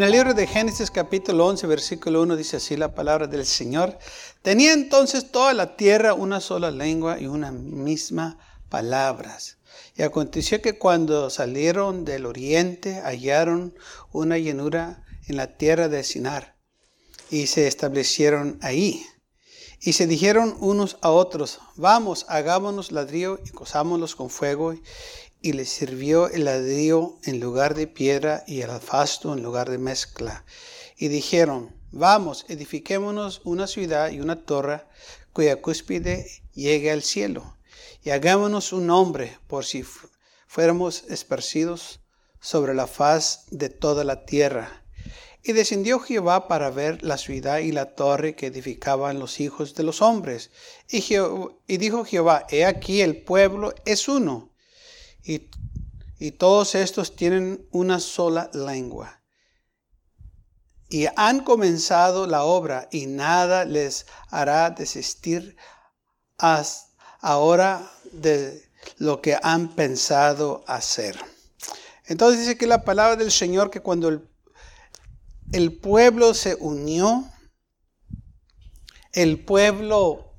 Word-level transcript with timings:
En 0.00 0.04
el 0.04 0.12
libro 0.12 0.32
de 0.32 0.46
Génesis 0.46 0.90
capítulo 0.90 1.46
11, 1.46 1.66
versículo 1.66 2.22
1 2.22 2.34
dice 2.34 2.56
así 2.56 2.74
la 2.74 2.94
palabra 2.94 3.26
del 3.26 3.44
Señor. 3.44 3.98
Tenía 4.40 4.72
entonces 4.72 5.30
toda 5.30 5.52
la 5.52 5.76
tierra 5.76 6.14
una 6.14 6.40
sola 6.40 6.70
lengua 6.70 7.20
y 7.20 7.26
una 7.26 7.52
misma 7.52 8.38
palabras. 8.70 9.58
Y 9.94 10.00
aconteció 10.00 10.62
que 10.62 10.78
cuando 10.78 11.28
salieron 11.28 12.06
del 12.06 12.24
oriente 12.24 13.02
hallaron 13.04 13.74
una 14.10 14.38
llanura 14.38 15.04
en 15.28 15.36
la 15.36 15.58
tierra 15.58 15.90
de 15.90 16.02
Sinar 16.02 16.56
y 17.30 17.48
se 17.48 17.66
establecieron 17.66 18.58
ahí. 18.62 19.04
Y 19.82 19.92
se 19.92 20.06
dijeron 20.06 20.56
unos 20.60 20.96
a 21.02 21.10
otros, 21.10 21.60
vamos, 21.76 22.24
hagámonos 22.30 22.90
ladrillo 22.90 23.38
y 23.44 23.50
cosámoslos 23.50 24.16
con 24.16 24.30
fuego 24.30 24.74
y 25.42 25.52
le 25.52 25.64
sirvió 25.64 26.28
el 26.28 26.44
ladrillo 26.44 27.16
en 27.24 27.40
lugar 27.40 27.74
de 27.74 27.86
piedra 27.86 28.44
y 28.46 28.60
el 28.60 28.70
alfasto 28.70 29.32
en 29.32 29.42
lugar 29.42 29.70
de 29.70 29.78
mezcla. 29.78 30.44
Y 30.96 31.08
dijeron, 31.08 31.74
vamos, 31.90 32.44
edifiquémonos 32.48 33.40
una 33.44 33.66
ciudad 33.66 34.10
y 34.10 34.20
una 34.20 34.44
torre 34.44 34.82
cuya 35.32 35.60
cúspide 35.62 36.26
llegue 36.52 36.90
al 36.90 37.02
cielo, 37.02 37.56
y 38.02 38.10
hagámonos 38.10 38.72
un 38.72 38.86
nombre 38.86 39.38
por 39.46 39.64
si 39.64 39.84
fuéramos 40.46 41.04
esparcidos 41.08 42.00
sobre 42.40 42.74
la 42.74 42.86
faz 42.86 43.46
de 43.50 43.68
toda 43.68 44.04
la 44.04 44.24
tierra. 44.24 44.84
Y 45.42 45.52
descendió 45.52 46.00
Jehová 46.00 46.48
para 46.48 46.70
ver 46.70 47.02
la 47.02 47.16
ciudad 47.16 47.60
y 47.60 47.72
la 47.72 47.94
torre 47.94 48.34
que 48.34 48.46
edificaban 48.46 49.18
los 49.18 49.40
hijos 49.40 49.74
de 49.74 49.84
los 49.84 50.02
hombres. 50.02 50.50
Y, 50.86 51.02
y 51.66 51.76
dijo 51.78 52.04
Jehová, 52.04 52.46
he 52.50 52.66
aquí 52.66 53.00
el 53.00 53.22
pueblo 53.22 53.74
es 53.86 54.06
uno 54.06 54.49
y, 55.22 55.50
todos 56.32 56.74
estos 56.74 57.16
tienen 57.16 57.66
una 57.70 57.98
sola 57.98 58.50
lengua. 58.52 59.22
Y 60.88 61.06
han 61.16 61.44
comenzado 61.44 62.26
la 62.26 62.44
obra 62.44 62.88
y 62.90 63.06
nada 63.06 63.64
les 63.64 64.06
hará 64.28 64.70
desistir 64.70 65.56
hasta 66.36 66.90
ahora 67.20 67.90
de 68.12 68.68
lo 68.98 69.22
que 69.22 69.38
han 69.42 69.74
pensado 69.74 70.62
hacer. 70.66 71.18
Entonces 72.06 72.40
dice 72.40 72.58
que 72.58 72.66
la 72.66 72.84
palabra 72.84 73.16
del 73.16 73.30
Señor 73.30 73.70
que 73.70 73.80
cuando 73.80 74.08
el, 74.08 74.28
el 75.52 75.78
pueblo 75.78 76.34
se 76.34 76.56
unió, 76.56 77.30
el 79.12 79.44
pueblo 79.44 80.29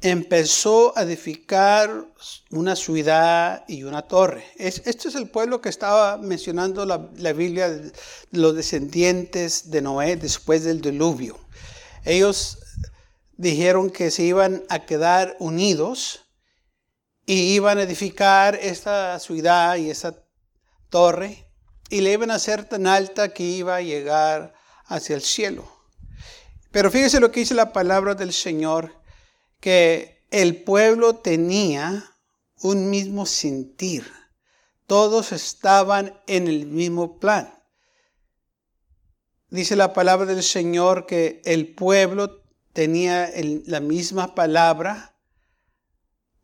empezó 0.00 0.96
a 0.96 1.02
edificar 1.02 2.06
una 2.50 2.76
ciudad 2.76 3.64
y 3.66 3.82
una 3.82 4.02
torre. 4.02 4.44
este 4.56 5.08
es 5.08 5.14
el 5.14 5.28
pueblo 5.28 5.60
que 5.60 5.68
estaba 5.68 6.18
mencionando 6.18 6.86
la, 6.86 7.08
la 7.16 7.32
Biblia, 7.32 7.80
los 8.30 8.54
descendientes 8.54 9.70
de 9.70 9.82
Noé 9.82 10.16
después 10.16 10.64
del 10.64 10.80
diluvio. 10.80 11.38
Ellos 12.04 12.58
dijeron 13.36 13.90
que 13.90 14.10
se 14.10 14.22
iban 14.22 14.62
a 14.68 14.86
quedar 14.86 15.36
unidos 15.40 16.24
y 17.26 17.54
iban 17.54 17.78
a 17.78 17.82
edificar 17.82 18.54
esta 18.54 19.18
ciudad 19.18 19.76
y 19.76 19.90
esta 19.90 20.24
torre 20.90 21.46
y 21.90 22.00
le 22.00 22.12
iban 22.12 22.30
a 22.30 22.34
hacer 22.34 22.64
tan 22.64 22.86
alta 22.86 23.30
que 23.30 23.42
iba 23.42 23.76
a 23.76 23.82
llegar 23.82 24.54
hacia 24.86 25.16
el 25.16 25.22
cielo. 25.22 25.68
Pero 26.70 26.90
fíjese 26.90 27.20
lo 27.20 27.30
que 27.30 27.40
dice 27.40 27.54
la 27.54 27.72
palabra 27.72 28.14
del 28.14 28.32
Señor 28.32 28.97
que 29.60 30.24
el 30.30 30.62
pueblo 30.62 31.16
tenía 31.16 32.04
un 32.60 32.90
mismo 32.90 33.26
sentir. 33.26 34.10
Todos 34.86 35.32
estaban 35.32 36.18
en 36.26 36.48
el 36.48 36.66
mismo 36.66 37.18
plan. 37.18 37.54
Dice 39.50 39.76
la 39.76 39.92
palabra 39.92 40.26
del 40.26 40.42
Señor 40.42 41.06
que 41.06 41.40
el 41.44 41.74
pueblo 41.74 42.42
tenía 42.72 43.30
la 43.66 43.80
misma 43.80 44.34
palabra, 44.34 45.16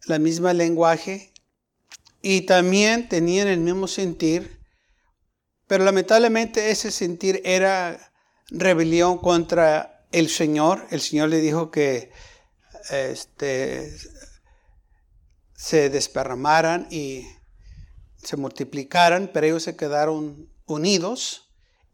la 0.07 0.19
misma 0.19 0.53
lenguaje 0.53 1.33
y 2.23 2.43
también 2.43 3.09
tenían 3.09 3.49
el 3.49 3.61
mismo 3.61 3.87
sentir, 3.87 4.59
pero 5.67 5.85
lamentablemente 5.85 6.71
ese 6.71 6.91
sentir 6.91 7.43
era 7.45 8.13
rebelión 8.49 9.19
contra 9.19 10.07
el 10.11 10.31
Señor. 10.31 10.87
El 10.91 11.01
Señor 11.01 11.29
le 11.29 11.41
dijo 11.41 11.71
que 11.71 12.11
este, 12.91 13.97
se 15.55 15.91
desparramaran 15.91 16.87
y 16.91 17.27
se 18.23 18.37
multiplicaran, 18.37 19.31
pero 19.33 19.47
ellos 19.47 19.63
se 19.63 19.77
quedaron 19.77 20.49
unidos. 20.67 21.43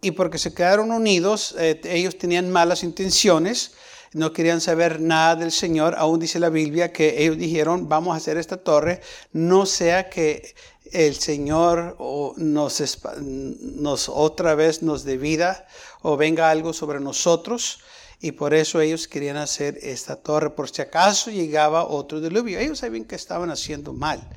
Y 0.02 0.12
porque 0.12 0.38
se 0.38 0.54
quedaron 0.54 0.92
unidos, 0.92 1.54
eh, 1.58 1.78
ellos 1.84 2.16
tenían 2.16 2.50
malas 2.50 2.82
intenciones, 2.82 3.74
no 4.14 4.32
querían 4.32 4.62
saber 4.62 4.98
nada 4.98 5.36
del 5.36 5.52
Señor. 5.52 5.94
Aún 5.98 6.20
dice 6.20 6.40
la 6.40 6.48
Biblia 6.48 6.90
que 6.90 7.22
ellos 7.22 7.36
dijeron, 7.36 7.86
vamos 7.86 8.14
a 8.14 8.16
hacer 8.16 8.38
esta 8.38 8.56
torre, 8.56 9.02
no 9.32 9.66
sea 9.66 10.08
que 10.08 10.54
el 10.92 11.14
Señor 11.16 11.96
nos, 12.38 12.82
nos 13.20 14.08
otra 14.08 14.54
vez 14.54 14.82
nos 14.82 15.04
dé 15.04 15.18
vida 15.18 15.66
o 16.00 16.16
venga 16.16 16.50
algo 16.50 16.72
sobre 16.72 16.98
nosotros 16.98 17.80
y 18.20 18.32
por 18.32 18.52
eso 18.52 18.80
ellos 18.80 19.08
querían 19.08 19.38
hacer 19.38 19.78
esta 19.82 20.16
torre, 20.16 20.50
por 20.50 20.68
si 20.68 20.82
acaso 20.82 21.30
llegaba 21.30 21.86
otro 21.86 22.20
diluvio. 22.20 22.58
Ellos 22.58 22.80
sabían 22.80 23.06
que 23.06 23.14
estaban 23.14 23.50
haciendo 23.50 23.94
mal. 23.94 24.28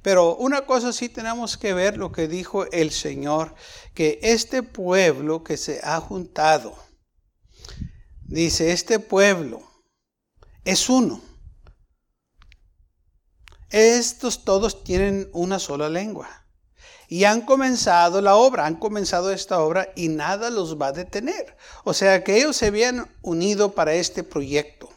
Pero 0.00 0.36
una 0.36 0.64
cosa 0.64 0.92
sí 0.92 1.08
tenemos 1.08 1.56
que 1.56 1.74
ver 1.74 1.96
lo 1.96 2.12
que 2.12 2.28
dijo 2.28 2.70
el 2.70 2.92
Señor, 2.92 3.54
que 3.94 4.20
este 4.22 4.62
pueblo 4.62 5.42
que 5.42 5.56
se 5.56 5.80
ha 5.82 6.00
juntado, 6.00 6.76
dice, 8.24 8.72
este 8.72 9.00
pueblo 9.00 9.62
es 10.64 10.88
uno. 10.88 11.20
Estos 13.70 14.44
todos 14.44 14.84
tienen 14.84 15.28
una 15.32 15.58
sola 15.58 15.88
lengua 15.88 16.41
y 17.12 17.26
han 17.26 17.42
comenzado 17.42 18.22
la 18.22 18.36
obra, 18.36 18.64
han 18.64 18.76
comenzado 18.76 19.32
esta 19.32 19.60
obra 19.60 19.92
y 19.94 20.08
nada 20.08 20.48
los 20.48 20.80
va 20.80 20.86
a 20.86 20.92
detener. 20.92 21.58
O 21.84 21.92
sea 21.92 22.24
que 22.24 22.38
ellos 22.38 22.56
se 22.56 22.68
habían 22.68 23.06
unido 23.20 23.72
para 23.72 23.92
este 23.92 24.24
proyecto. 24.24 24.88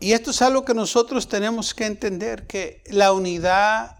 Y 0.00 0.14
esto 0.14 0.32
es 0.32 0.42
algo 0.42 0.64
que 0.64 0.74
nosotros 0.74 1.28
tenemos 1.28 1.74
que 1.74 1.86
entender, 1.86 2.48
que 2.48 2.82
la 2.88 3.12
unidad 3.12 3.98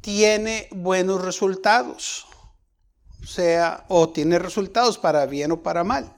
tiene 0.00 0.68
buenos 0.70 1.20
resultados. 1.22 2.24
O 3.24 3.26
sea, 3.26 3.84
o 3.88 4.10
tiene 4.10 4.38
resultados 4.38 4.98
para 4.98 5.26
bien 5.26 5.50
o 5.50 5.64
para 5.64 5.82
mal. 5.82 6.16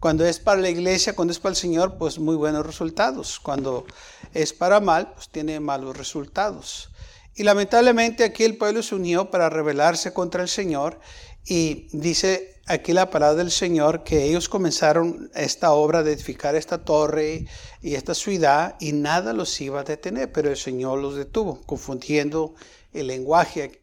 Cuando 0.00 0.26
es 0.26 0.40
para 0.40 0.60
la 0.60 0.70
iglesia, 0.70 1.14
cuando 1.14 1.30
es 1.30 1.38
para 1.38 1.50
el 1.50 1.56
Señor, 1.56 1.98
pues 1.98 2.18
muy 2.18 2.34
buenos 2.34 2.66
resultados. 2.66 3.38
Cuando 3.38 3.86
es 4.34 4.52
para 4.52 4.80
mal, 4.80 5.12
pues 5.14 5.28
tiene 5.28 5.60
malos 5.60 5.96
resultados. 5.96 6.90
Y 7.38 7.42
lamentablemente 7.42 8.24
aquí 8.24 8.44
el 8.44 8.56
pueblo 8.56 8.82
se 8.82 8.94
unió 8.94 9.30
para 9.30 9.50
rebelarse 9.50 10.14
contra 10.14 10.42
el 10.42 10.48
Señor 10.48 10.98
y 11.44 11.86
dice 11.92 12.62
aquí 12.66 12.94
la 12.94 13.10
palabra 13.10 13.36
del 13.36 13.50
Señor 13.50 14.04
que 14.04 14.24
ellos 14.24 14.48
comenzaron 14.48 15.30
esta 15.34 15.72
obra 15.72 16.02
de 16.02 16.14
edificar 16.14 16.56
esta 16.56 16.82
torre 16.82 17.46
y 17.82 17.94
esta 17.94 18.14
ciudad 18.14 18.76
y 18.80 18.92
nada 18.92 19.34
los 19.34 19.60
iba 19.60 19.80
a 19.80 19.84
detener, 19.84 20.32
pero 20.32 20.48
el 20.48 20.56
Señor 20.56 20.98
los 20.98 21.14
detuvo, 21.14 21.60
confundiendo 21.66 22.54
el 22.94 23.08
lenguaje. 23.08 23.82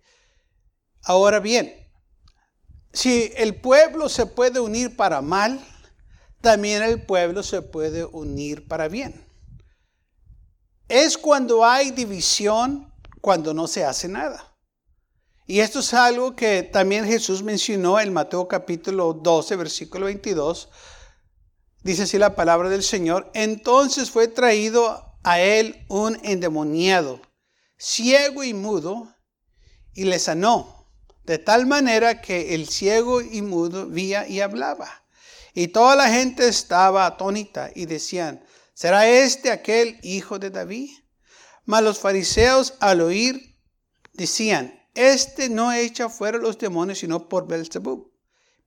Ahora 1.04 1.39
bien, 1.39 1.75
si 2.92 3.31
el 3.36 3.62
pueblo 3.62 4.10
se 4.10 4.25
puede 4.25 4.60
unir 4.62 4.98
para 4.98 5.22
mal, 5.22 5.63
también 6.42 6.81
el 6.81 7.06
pueblo 7.06 7.44
se 7.44 7.62
puede 7.62 8.04
unir 8.04 8.68
para 8.68 8.88
bien. 8.88 9.27
Es 10.89 11.19
cuando 11.19 11.63
hay 11.63 11.92
división 11.92 12.93
cuando 13.24 13.54
no 13.54 13.68
se 13.68 13.86
hace 13.86 14.10
nada. 14.10 14.54
Y 15.48 15.62
esto 15.62 15.80
es 15.80 15.94
algo 15.94 16.36
que 16.36 16.62
también 16.62 17.06
Jesús 17.06 17.42
mencionó 17.42 17.98
en 18.02 18.12
Mateo 18.12 18.50
capítulo 18.50 19.14
12, 19.14 19.56
versículo 19.56 20.08
22. 20.08 20.68
Dice 21.84 22.04
así 22.04 22.18
la 22.18 22.36
palabra 22.36 22.68
del 22.68 22.84
Señor. 22.84 23.31
Entonces 23.34 24.12
fue 24.12 24.28
traído 24.28 25.16
a 25.24 25.40
él 25.40 25.86
un 25.88 26.20
endemoniado, 26.24 27.22
ciego 27.78 28.44
y 28.44 28.54
mudo, 28.54 29.16
y 29.94 30.04
le 30.04 30.20
sanó, 30.20 30.90
de 31.24 31.38
tal 31.38 31.66
manera 31.66 32.20
que 32.20 32.54
el 32.56 32.68
ciego 32.68 33.22
y 33.22 33.42
mudo 33.42 33.86
vía 33.88 34.28
y 34.28 34.42
hablaba. 34.42 35.06
Y 35.54 35.70
toda 35.70 35.96
la 35.96 36.10
gente 36.10 36.50
estaba 36.50 37.06
atónita 37.06 37.72
y 37.74 37.86
decían, 37.86 38.44
¿será 38.74 39.08
este 39.08 39.50
aquel 39.50 39.98
hijo 40.04 40.40
de 40.40 40.50
David? 40.50 40.90
Mas 41.65 41.83
los 41.83 42.00
fariseos 42.00 42.74
al 42.80 43.01
oír 43.01 43.57
decían, 44.13 44.80
este 44.95 45.50
no 45.50 45.71
echa 45.71 46.10
fuera 46.10 46.38
los 46.38 46.57
demonios 46.57 47.00
sino 47.00 47.27
por 47.30 47.48
Belzebub, 47.48 48.12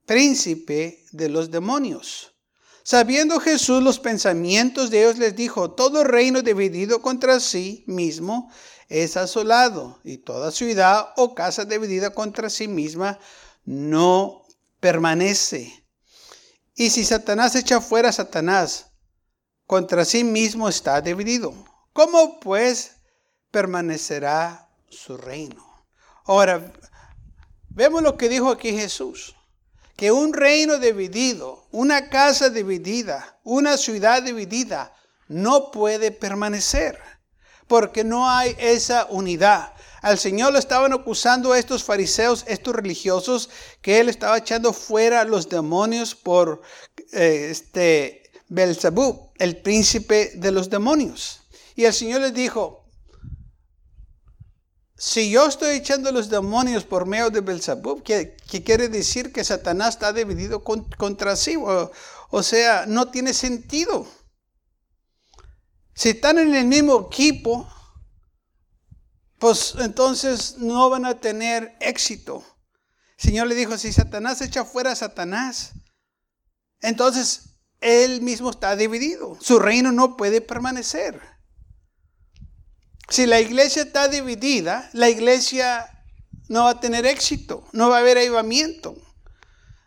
príncipe 0.05 1.05
de 1.11 1.29
los 1.29 1.51
demonios. 1.51 2.33
Sabiendo 2.83 3.39
Jesús 3.39 3.83
los 3.83 3.99
pensamientos 3.99 4.89
de 4.89 5.01
ellos, 5.01 5.17
les 5.17 5.35
dijo, 5.35 5.71
todo 5.71 6.05
reino 6.05 6.41
dividido 6.41 7.01
contra 7.01 7.39
sí 7.39 7.83
mismo 7.85 8.49
es 8.87 9.17
asolado, 9.17 9.99
y 10.05 10.19
toda 10.19 10.51
ciudad 10.51 11.09
o 11.17 11.35
casa 11.35 11.65
dividida 11.65 12.11
contra 12.11 12.49
sí 12.49 12.69
misma 12.69 13.19
no 13.65 14.43
permanece. 14.79 15.85
Y 16.75 16.89
si 16.91 17.03
Satanás 17.03 17.55
echa 17.55 17.81
fuera 17.81 18.09
a 18.09 18.13
Satanás, 18.13 18.91
contra 19.65 20.05
sí 20.05 20.23
mismo 20.23 20.69
está 20.69 21.01
dividido. 21.01 21.53
¿Cómo 21.97 22.39
pues 22.39 22.91
permanecerá 23.49 24.69
su 24.87 25.17
reino? 25.17 25.65
Ahora, 26.25 26.71
vemos 27.69 28.03
lo 28.03 28.17
que 28.17 28.29
dijo 28.29 28.51
aquí 28.51 28.71
Jesús, 28.71 29.35
que 29.95 30.11
un 30.11 30.31
reino 30.31 30.77
dividido, 30.77 31.65
una 31.71 32.09
casa 32.09 32.51
dividida, 32.51 33.39
una 33.43 33.77
ciudad 33.77 34.21
dividida, 34.21 34.93
no 35.27 35.71
puede 35.71 36.11
permanecer, 36.11 36.99
porque 37.65 38.03
no 38.03 38.29
hay 38.29 38.55
esa 38.59 39.07
unidad. 39.09 39.73
Al 40.03 40.19
Señor 40.19 40.53
lo 40.53 40.59
estaban 40.59 40.93
acusando 40.93 41.55
estos 41.55 41.83
fariseos, 41.83 42.45
estos 42.47 42.75
religiosos, 42.75 43.49
que 43.81 43.99
Él 43.99 44.09
estaba 44.09 44.37
echando 44.37 44.71
fuera 44.71 45.23
los 45.23 45.49
demonios 45.49 46.13
por 46.13 46.61
eh, 47.11 47.47
este 47.49 48.29
el 49.39 49.57
príncipe 49.57 50.31
de 50.35 50.51
los 50.51 50.69
demonios. 50.69 51.46
Y 51.77 51.85
el 51.85 51.93
Señor 51.93 52.21
les 52.21 52.33
dijo, 52.33 52.91
si 54.97 55.29
yo 55.29 55.45
estoy 55.45 55.75
echando 55.75 56.11
los 56.11 56.27
demonios 56.27 56.85
por 56.85 57.05
medio 57.05 57.29
de 57.29 57.41
Belzebub, 57.41 58.01
¿qué, 58.01 58.35
quiere 58.65 58.89
decir 58.89 59.31
que 59.31 59.43
Satanás 59.43 59.89
está 59.89 60.11
dividido 60.11 60.63
contra 60.63 61.35
sí? 61.35 61.55
O, 61.55 62.43
sea, 62.43 62.87
no 62.87 63.11
tiene 63.11 63.31
sentido. 63.31 64.07
Si 65.93 66.09
están 66.09 66.39
en 66.39 66.55
el 66.55 66.65
mismo 66.65 67.09
equipo, 67.11 67.71
pues 69.37 69.75
entonces 69.77 70.57
no 70.57 70.89
van 70.89 71.05
a 71.05 71.19
tener 71.19 71.77
éxito. 71.79 72.43
El 73.19 73.23
Señor 73.23 73.45
le 73.45 73.53
dijo, 73.53 73.77
si 73.77 73.93
Satanás 73.93 74.41
echa 74.41 74.65
fuera 74.65 74.93
a 74.93 74.95
Satanás, 74.95 75.73
entonces 76.81 77.59
él 77.81 78.23
mismo 78.23 78.49
está 78.49 78.75
dividido. 78.75 79.37
Su 79.39 79.59
reino 79.59 79.91
no 79.91 80.17
puede 80.17 80.41
permanecer. 80.41 81.36
Si 83.09 83.25
la 83.25 83.39
iglesia 83.39 83.83
está 83.83 84.09
dividida, 84.09 84.89
la 84.93 85.09
iglesia 85.09 85.89
no 86.49 86.65
va 86.65 86.71
a 86.71 86.79
tener 86.79 87.05
éxito, 87.05 87.65
no 87.71 87.89
va 87.89 87.97
a 87.97 87.99
haber 87.99 88.17
avivamiento, 88.17 88.95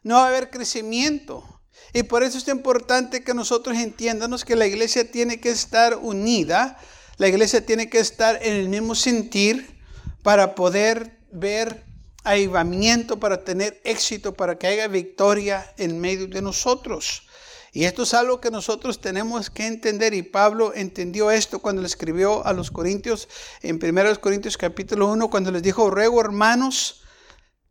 no 0.03 0.17
va 0.17 0.25
a 0.25 0.29
haber 0.29 0.51
crecimiento. 0.51 1.45
Y 1.93 2.05
por 2.05 2.23
eso 2.23 2.39
es 2.39 2.49
importante 2.49 3.23
que 3.23 3.35
nosotros 3.35 3.77
entiendamos 3.77 4.45
que 4.45 4.57
la 4.57 4.67
iglesia 4.67 5.11
tiene 5.11 5.41
que 5.41 5.51
estar 5.51 5.97
unida, 5.97 6.79
la 7.19 7.29
iglesia 7.29 7.65
tiene 7.65 7.91
que 7.91 7.99
estar 7.99 8.39
en 8.43 8.55
el 8.55 8.69
mismo 8.69 8.95
sentir 8.95 9.79
para 10.23 10.55
poder 10.55 11.19
ver 11.31 11.85
avivamiento, 12.25 13.19
para 13.19 13.45
tener 13.45 13.81
éxito, 13.85 14.35
para 14.35 14.57
que 14.57 14.67
haya 14.67 14.89
victoria 14.89 15.73
en 15.77 16.01
medio 16.01 16.27
de 16.27 16.43
nosotros. 16.43 17.27
Y 17.73 17.85
esto 17.85 18.03
es 18.03 18.15
algo 18.15 18.41
que 18.41 18.51
nosotros 18.51 19.01
tenemos 19.01 19.49
que 19.49 19.67
entender 19.67 20.13
y 20.13 20.23
Pablo 20.23 20.73
entendió 20.75 21.31
esto 21.31 21.61
cuando 21.61 21.83
le 21.83 21.89
escribió 21.89 22.45
a 22.45 22.53
los 22.53 22.71
Corintios 22.71 23.29
en 23.63 23.79
1 23.83 24.21
Corintios 24.21 24.57
capítulo 24.57 25.07
1 25.13 25.31
cuando 25.31 25.53
les 25.53 25.63
dijo, 25.63 25.89
ruego 25.89 26.21
hermanos, 26.21 27.03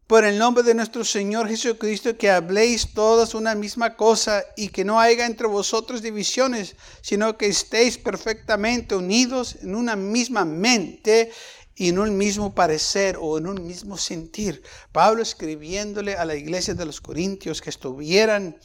por 0.07 0.23
el 0.23 0.39
nombre 0.39 0.63
de 0.63 0.73
nuestro 0.73 1.03
Señor 1.05 1.47
Jesucristo, 1.47 2.17
que 2.17 2.31
habléis 2.31 2.95
todas 2.95 3.35
una 3.35 3.53
misma 3.53 3.95
cosa 3.95 4.43
y 4.57 4.69
que 4.69 4.83
no 4.83 4.99
haya 4.99 5.25
entre 5.27 5.45
vosotros 5.45 6.01
divisiones, 6.01 6.75
sino 7.01 7.37
que 7.37 7.45
estéis 7.45 7.99
perfectamente 7.99 8.95
unidos 8.95 9.57
en 9.61 9.75
una 9.75 9.95
misma 9.95 10.45
mente 10.45 11.31
y 11.75 11.89
en 11.89 11.99
un 11.99 12.17
mismo 12.17 12.55
parecer 12.55 13.17
o 13.21 13.37
en 13.37 13.45
un 13.45 13.67
mismo 13.67 13.97
sentir. 13.97 14.63
Pablo 14.91 15.21
escribiéndole 15.21 16.15
a 16.15 16.25
la 16.25 16.35
iglesia 16.35 16.73
de 16.73 16.85
los 16.85 17.01
Corintios 17.01 17.61
que 17.61 17.69
estuvieran 17.69 18.57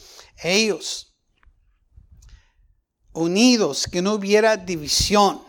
ellos 0.43 1.14
unidos, 3.15 3.89
que 3.91 4.03
no 4.03 4.13
hubiera 4.13 4.57
división, 4.57 5.43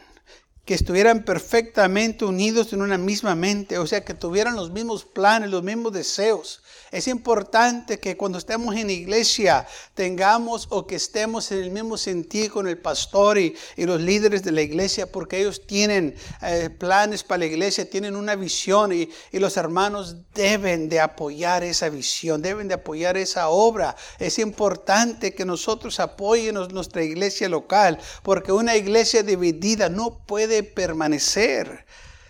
que 0.63 0.73
estuvieran 0.73 1.25
perfectamente 1.25 2.25
unidos 2.25 2.71
en 2.73 2.81
una 2.81 2.97
misma 2.97 3.35
mente, 3.35 3.77
o 3.77 3.85
sea, 3.85 4.05
que 4.05 4.13
tuvieran 4.13 4.55
los 4.55 4.71
mismos 4.71 5.03
planes, 5.03 5.49
los 5.49 5.63
mismos 5.63 5.91
deseos, 5.91 6.63
es 6.91 7.07
importante 7.07 7.99
que 7.99 8.15
cuando 8.15 8.37
estemos 8.37 8.75
en 8.75 8.89
iglesia 8.89 9.67
tengamos 9.93 10.67
o 10.69 10.85
que 10.85 10.95
estemos 10.95 11.51
en 11.51 11.63
el 11.63 11.71
mismo 11.71 11.97
sentido 11.97 12.53
con 12.53 12.67
el 12.67 12.77
pastor 12.77 13.37
y, 13.37 13.55
los 13.77 14.01
líderes 14.01 14.43
de 14.43 14.51
la 14.51 14.61
iglesia, 14.61 15.11
porque 15.11 15.39
ellos 15.39 15.65
tienen 15.67 16.15
eh, 16.41 16.69
planes 16.69 17.23
para 17.23 17.39
la 17.39 17.45
iglesia, 17.45 17.89
tienen 17.89 18.15
una 18.15 18.35
visión 18.35 18.91
y, 18.91 19.09
y 19.31 19.39
los 19.39 19.57
hermanos 19.57 20.15
deben 20.33 20.89
de 20.89 20.99
apoyar 20.99 21.63
esa 21.63 21.89
visión, 21.89 22.41
deben 22.41 22.67
de 22.67 22.73
apoyar 22.73 23.15
esa 23.15 23.49
obra. 23.49 23.95
Es 24.17 24.39
importante 24.39 25.33
que 25.33 25.45
nosotros 25.45 25.99
apoyemos 25.99 26.73
nuestra 26.73 27.03
iglesia 27.03 27.47
local, 27.47 27.99
porque 28.23 28.51
una 28.51 28.75
iglesia 28.75 29.23
dividida 29.23 29.89
no 29.89 30.25
puede 30.25 30.63
permanecer. 30.63 31.85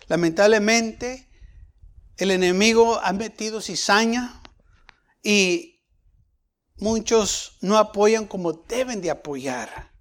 Lamentablemente, 0.08 1.28
el 2.18 2.32
enemigo 2.32 3.00
ha 3.04 3.14
metido 3.14 3.62
cizaña 3.62 4.42
y 5.26 5.82
muchos 6.78 7.58
no 7.62 7.80
apoyan 7.80 8.28
como 8.28 8.54
deben 8.54 9.02
de 9.02 9.10
apoyar 9.10 9.95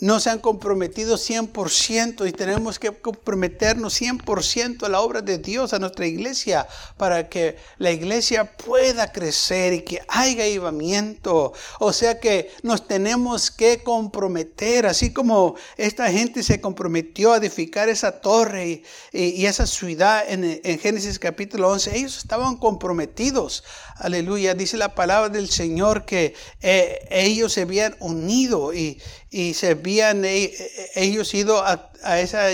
no 0.00 0.18
se 0.18 0.30
han 0.30 0.38
comprometido 0.38 1.16
100% 1.16 2.26
y 2.26 2.32
tenemos 2.32 2.78
que 2.78 2.90
comprometernos 2.90 4.00
100% 4.00 4.84
a 4.84 4.88
la 4.88 5.00
obra 5.00 5.20
de 5.20 5.38
Dios, 5.38 5.74
a 5.74 5.78
nuestra 5.78 6.06
iglesia, 6.06 6.66
para 6.96 7.28
que 7.28 7.56
la 7.78 7.90
iglesia 7.90 8.56
pueda 8.56 9.12
crecer 9.12 9.74
y 9.74 9.82
que 9.82 10.02
haya 10.08 10.44
avivamiento. 10.44 11.52
O 11.78 11.92
sea 11.92 12.18
que 12.18 12.50
nos 12.62 12.86
tenemos 12.86 13.50
que 13.50 13.82
comprometer, 13.82 14.86
así 14.86 15.12
como 15.12 15.54
esta 15.76 16.10
gente 16.10 16.42
se 16.42 16.60
comprometió 16.60 17.34
a 17.34 17.36
edificar 17.36 17.88
esa 17.88 18.20
torre 18.20 18.82
y, 19.12 19.44
esa 19.44 19.66
ciudad 19.66 20.24
en, 20.26 20.60
Génesis 20.80 21.18
capítulo 21.18 21.68
11, 21.70 21.96
ellos 21.96 22.16
estaban 22.16 22.56
comprometidos. 22.56 23.64
Aleluya, 23.96 24.54
dice 24.54 24.78
la 24.78 24.94
palabra 24.94 25.28
del 25.28 25.50
Señor 25.50 26.06
que 26.06 26.34
eh, 26.62 27.06
ellos 27.10 27.52
se 27.52 27.62
habían 27.62 27.96
unido 28.00 28.72
y, 28.72 28.98
y 29.30 29.54
se 29.54 29.70
habían 29.70 30.24
e, 30.24 30.44
e, 30.44 30.90
ellos 30.96 31.32
ido 31.34 31.64
a, 31.64 31.90
a 32.02 32.20
esa 32.20 32.52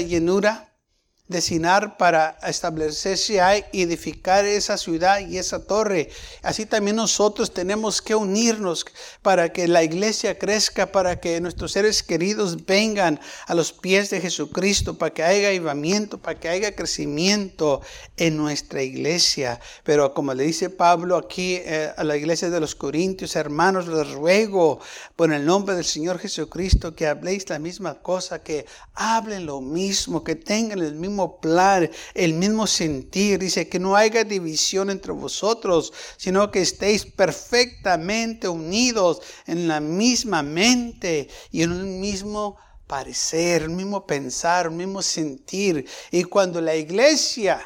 llenura 1.28 1.36
destinar 1.36 1.96
para 1.96 2.38
establecerse 2.46 3.40
ahí, 3.40 3.64
edificar 3.72 4.44
esa 4.44 4.76
ciudad 4.76 5.18
y 5.20 5.38
esa 5.38 5.64
torre. 5.64 6.08
Así 6.42 6.66
también 6.66 6.96
nosotros 6.96 7.52
tenemos 7.52 8.00
que 8.00 8.14
unirnos 8.14 8.86
para 9.22 9.52
que 9.52 9.66
la 9.66 9.82
iglesia 9.82 10.38
crezca, 10.38 10.92
para 10.92 11.18
que 11.18 11.40
nuestros 11.40 11.72
seres 11.72 12.02
queridos 12.02 12.64
vengan 12.64 13.18
a 13.46 13.54
los 13.54 13.72
pies 13.72 14.10
de 14.10 14.20
Jesucristo, 14.20 14.98
para 14.98 15.12
que 15.12 15.24
haya 15.24 15.48
avivamiento, 15.48 16.18
para 16.18 16.38
que 16.38 16.48
haya 16.48 16.76
crecimiento 16.76 17.80
en 18.16 18.36
nuestra 18.36 18.82
iglesia. 18.82 19.60
Pero 19.82 20.14
como 20.14 20.32
le 20.32 20.44
dice 20.44 20.70
Pablo 20.70 21.16
aquí 21.16 21.56
eh, 21.56 21.92
a 21.96 22.04
la 22.04 22.16
iglesia 22.16 22.50
de 22.50 22.60
los 22.60 22.74
Corintios, 22.74 23.34
hermanos, 23.34 23.88
les 23.88 24.10
ruego 24.12 24.78
por 25.16 25.32
el 25.32 25.44
nombre 25.44 25.74
del 25.74 25.84
Señor 25.84 26.18
Jesucristo 26.18 26.94
que 26.94 27.08
habléis 27.08 27.48
la 27.48 27.58
misma 27.58 27.94
cosa, 27.94 28.42
que 28.42 28.66
hablen 28.94 29.46
lo 29.46 29.60
mismo, 29.60 30.22
que 30.22 30.36
tengan 30.36 30.78
el 30.78 30.94
mismo 30.94 31.15
plan, 31.40 31.90
el 32.14 32.34
mismo 32.34 32.66
sentir. 32.66 33.38
Dice 33.38 33.68
que 33.68 33.78
no 33.78 33.96
haya 33.96 34.24
división 34.24 34.90
entre 34.90 35.12
vosotros, 35.12 35.92
sino 36.16 36.50
que 36.50 36.62
estéis 36.62 37.04
perfectamente 37.04 38.48
unidos 38.48 39.20
en 39.46 39.68
la 39.68 39.80
misma 39.80 40.42
mente 40.42 41.28
y 41.50 41.62
en 41.62 41.72
un 41.72 42.00
mismo 42.00 42.56
parecer, 42.86 43.68
un 43.68 43.76
mismo 43.76 44.06
pensar, 44.06 44.68
un 44.68 44.76
mismo 44.76 45.02
sentir. 45.02 45.86
Y 46.10 46.24
cuando 46.24 46.60
la 46.60 46.76
iglesia 46.76 47.60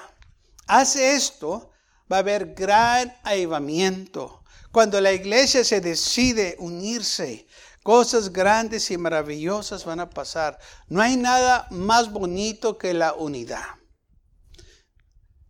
hace 0.66 1.14
esto, 1.14 1.70
va 2.10 2.16
a 2.16 2.20
haber 2.20 2.54
gran 2.54 3.14
avivamiento. 3.22 4.42
Cuando 4.72 5.00
la 5.00 5.12
iglesia 5.12 5.64
se 5.64 5.80
decide 5.80 6.56
unirse, 6.60 7.46
Cosas 7.82 8.32
grandes 8.32 8.90
y 8.90 8.98
maravillosas 8.98 9.84
van 9.84 10.00
a 10.00 10.10
pasar. 10.10 10.58
No 10.88 11.00
hay 11.00 11.16
nada 11.16 11.66
más 11.70 12.12
bonito 12.12 12.76
que 12.76 12.92
la 12.92 13.14
unidad. 13.14 13.64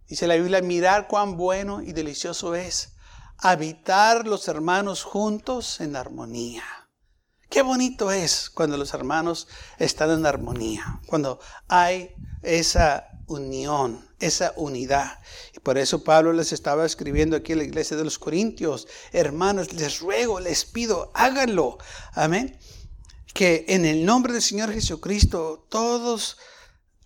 Dice 0.06 0.26
la 0.26 0.36
Biblia, 0.36 0.62
mirar 0.62 1.08
cuán 1.08 1.36
bueno 1.36 1.82
y 1.82 1.92
delicioso 1.92 2.54
es 2.54 2.94
habitar 3.38 4.26
los 4.26 4.48
hermanos 4.48 5.02
juntos 5.02 5.80
en 5.80 5.96
armonía. 5.96 6.64
Qué 7.48 7.62
bonito 7.62 8.12
es 8.12 8.48
cuando 8.48 8.76
los 8.76 8.94
hermanos 8.94 9.48
están 9.78 10.10
en 10.10 10.24
armonía, 10.24 11.00
cuando 11.06 11.40
hay 11.66 12.14
esa 12.42 13.09
unión, 13.30 14.04
esa 14.18 14.52
unidad. 14.56 15.18
Y 15.54 15.60
por 15.60 15.78
eso 15.78 16.04
Pablo 16.04 16.32
les 16.32 16.52
estaba 16.52 16.84
escribiendo 16.84 17.36
aquí 17.36 17.52
en 17.52 17.58
la 17.58 17.64
iglesia 17.64 17.96
de 17.96 18.04
los 18.04 18.18
Corintios, 18.18 18.88
hermanos, 19.12 19.72
les 19.72 20.00
ruego, 20.00 20.40
les 20.40 20.64
pido, 20.64 21.10
háganlo. 21.14 21.78
Amén. 22.12 22.58
Que 23.32 23.64
en 23.68 23.84
el 23.84 24.04
nombre 24.04 24.32
del 24.32 24.42
Señor 24.42 24.72
Jesucristo 24.72 25.66
todos 25.68 26.36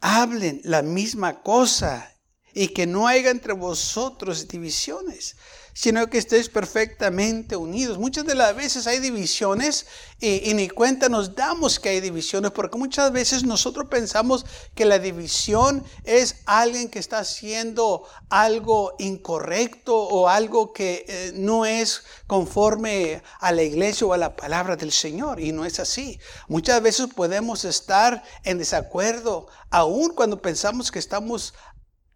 hablen 0.00 0.60
la 0.64 0.82
misma 0.82 1.42
cosa 1.42 2.10
y 2.54 2.68
que 2.68 2.86
no 2.86 3.06
haya 3.06 3.30
entre 3.30 3.52
vosotros 3.52 4.48
divisiones, 4.48 5.36
sino 5.74 6.06
que 6.08 6.18
estéis 6.18 6.48
perfectamente 6.48 7.56
unidos. 7.56 7.98
Muchas 7.98 8.24
de 8.24 8.36
las 8.36 8.54
veces 8.54 8.86
hay 8.86 9.00
divisiones 9.00 9.86
y, 10.20 10.54
ni 10.54 10.68
cuenta 10.68 11.08
nos 11.08 11.34
damos 11.34 11.78
que 11.78 11.90
hay 11.90 12.00
divisiones, 12.00 12.52
porque 12.52 12.78
muchas 12.78 13.12
veces 13.12 13.44
nosotros 13.44 13.88
pensamos 13.90 14.46
que 14.74 14.84
la 14.84 14.98
división 14.98 15.84
es 16.04 16.36
alguien 16.46 16.88
que 16.88 17.00
está 17.00 17.18
haciendo 17.18 18.04
algo 18.30 18.94
incorrecto 18.98 19.96
o 19.96 20.28
algo 20.28 20.72
que 20.72 21.04
eh, 21.08 21.32
no 21.34 21.66
es 21.66 22.04
conforme 22.26 23.22
a 23.40 23.52
la 23.52 23.62
iglesia 23.64 24.06
o 24.06 24.12
a 24.12 24.18
la 24.18 24.36
palabra 24.36 24.76
del 24.76 24.92
Señor, 24.92 25.40
y 25.40 25.52
no 25.52 25.64
es 25.64 25.80
así. 25.80 26.18
Muchas 26.48 26.80
veces 26.80 27.08
podemos 27.14 27.64
estar 27.64 28.22
en 28.44 28.58
desacuerdo, 28.58 29.48
aun 29.70 30.14
cuando 30.14 30.40
pensamos 30.40 30.92
que 30.92 31.00
estamos 31.00 31.52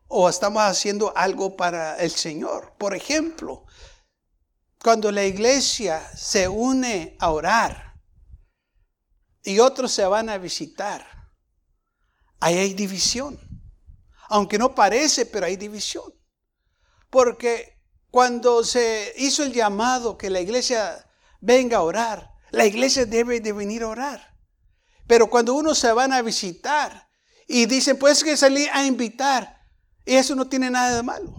o 0.09 0.29
estamos 0.29 0.63
haciendo 0.63 1.13
algo 1.17 1.57
para 1.57 1.97
el 1.97 2.11
Señor. 2.11 2.75
Por 2.79 2.95
ejemplo, 2.95 3.65
cuando 4.83 5.13
la 5.13 5.25
iglesia 5.25 6.03
se 6.17 6.49
une 6.49 7.17
a 7.21 7.31
orar 7.31 7.95
y 9.43 9.59
otros 9.61 9.93
se 9.93 10.05
van 10.07 10.31
a 10.31 10.39
visitar, 10.39 11.07
ahí 12.41 12.57
hay 12.57 12.75
división. 12.75 13.39
Aunque 14.31 14.59
no 14.59 14.75
parece, 14.75 15.27
pero 15.27 15.47
hay 15.47 15.57
división. 15.57 16.13
Porque 17.11 17.79
cuando 18.11 18.65
se 18.65 19.15
hizo 19.17 19.43
el 19.43 19.53
llamado 19.53 20.19
que 20.19 20.31
la 20.31 20.41
iglesia 20.41 21.07
venga 21.41 21.79
a 21.79 21.83
orar, 21.83 22.33
la 22.51 22.67
iglesia 22.67 23.07
debe 23.07 23.41
de 23.41 23.53
venir 23.53 23.83
a 23.83 23.89
orar. 23.89 24.37
Pero 25.07 25.29
cuando 25.29 25.55
uno 25.55 25.75
se 25.75 25.93
van 25.93 26.13
a 26.13 26.23
visitar 26.23 27.09
y 27.47 27.67
dicen, 27.67 27.99
pues 27.99 28.23
que 28.23 28.37
salir 28.37 28.69
a 28.73 28.85
invitar, 28.85 29.58
y 30.09 30.17
eso 30.17 30.35
no 30.35 30.49
tiene 30.49 30.71
nada 30.71 30.97
de 30.97 31.03
malo. 31.03 31.35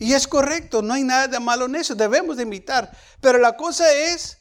Y 0.00 0.14
es 0.14 0.26
correcto, 0.26 0.82
no 0.82 0.94
hay 0.94 1.04
nada 1.04 1.28
de 1.28 1.38
malo 1.38 1.66
en 1.66 1.76
eso, 1.76 1.94
debemos 1.94 2.36
de 2.36 2.42
invitar. 2.42 2.90
Pero 3.20 3.38
la 3.38 3.56
cosa 3.56 3.90
es 3.94 4.38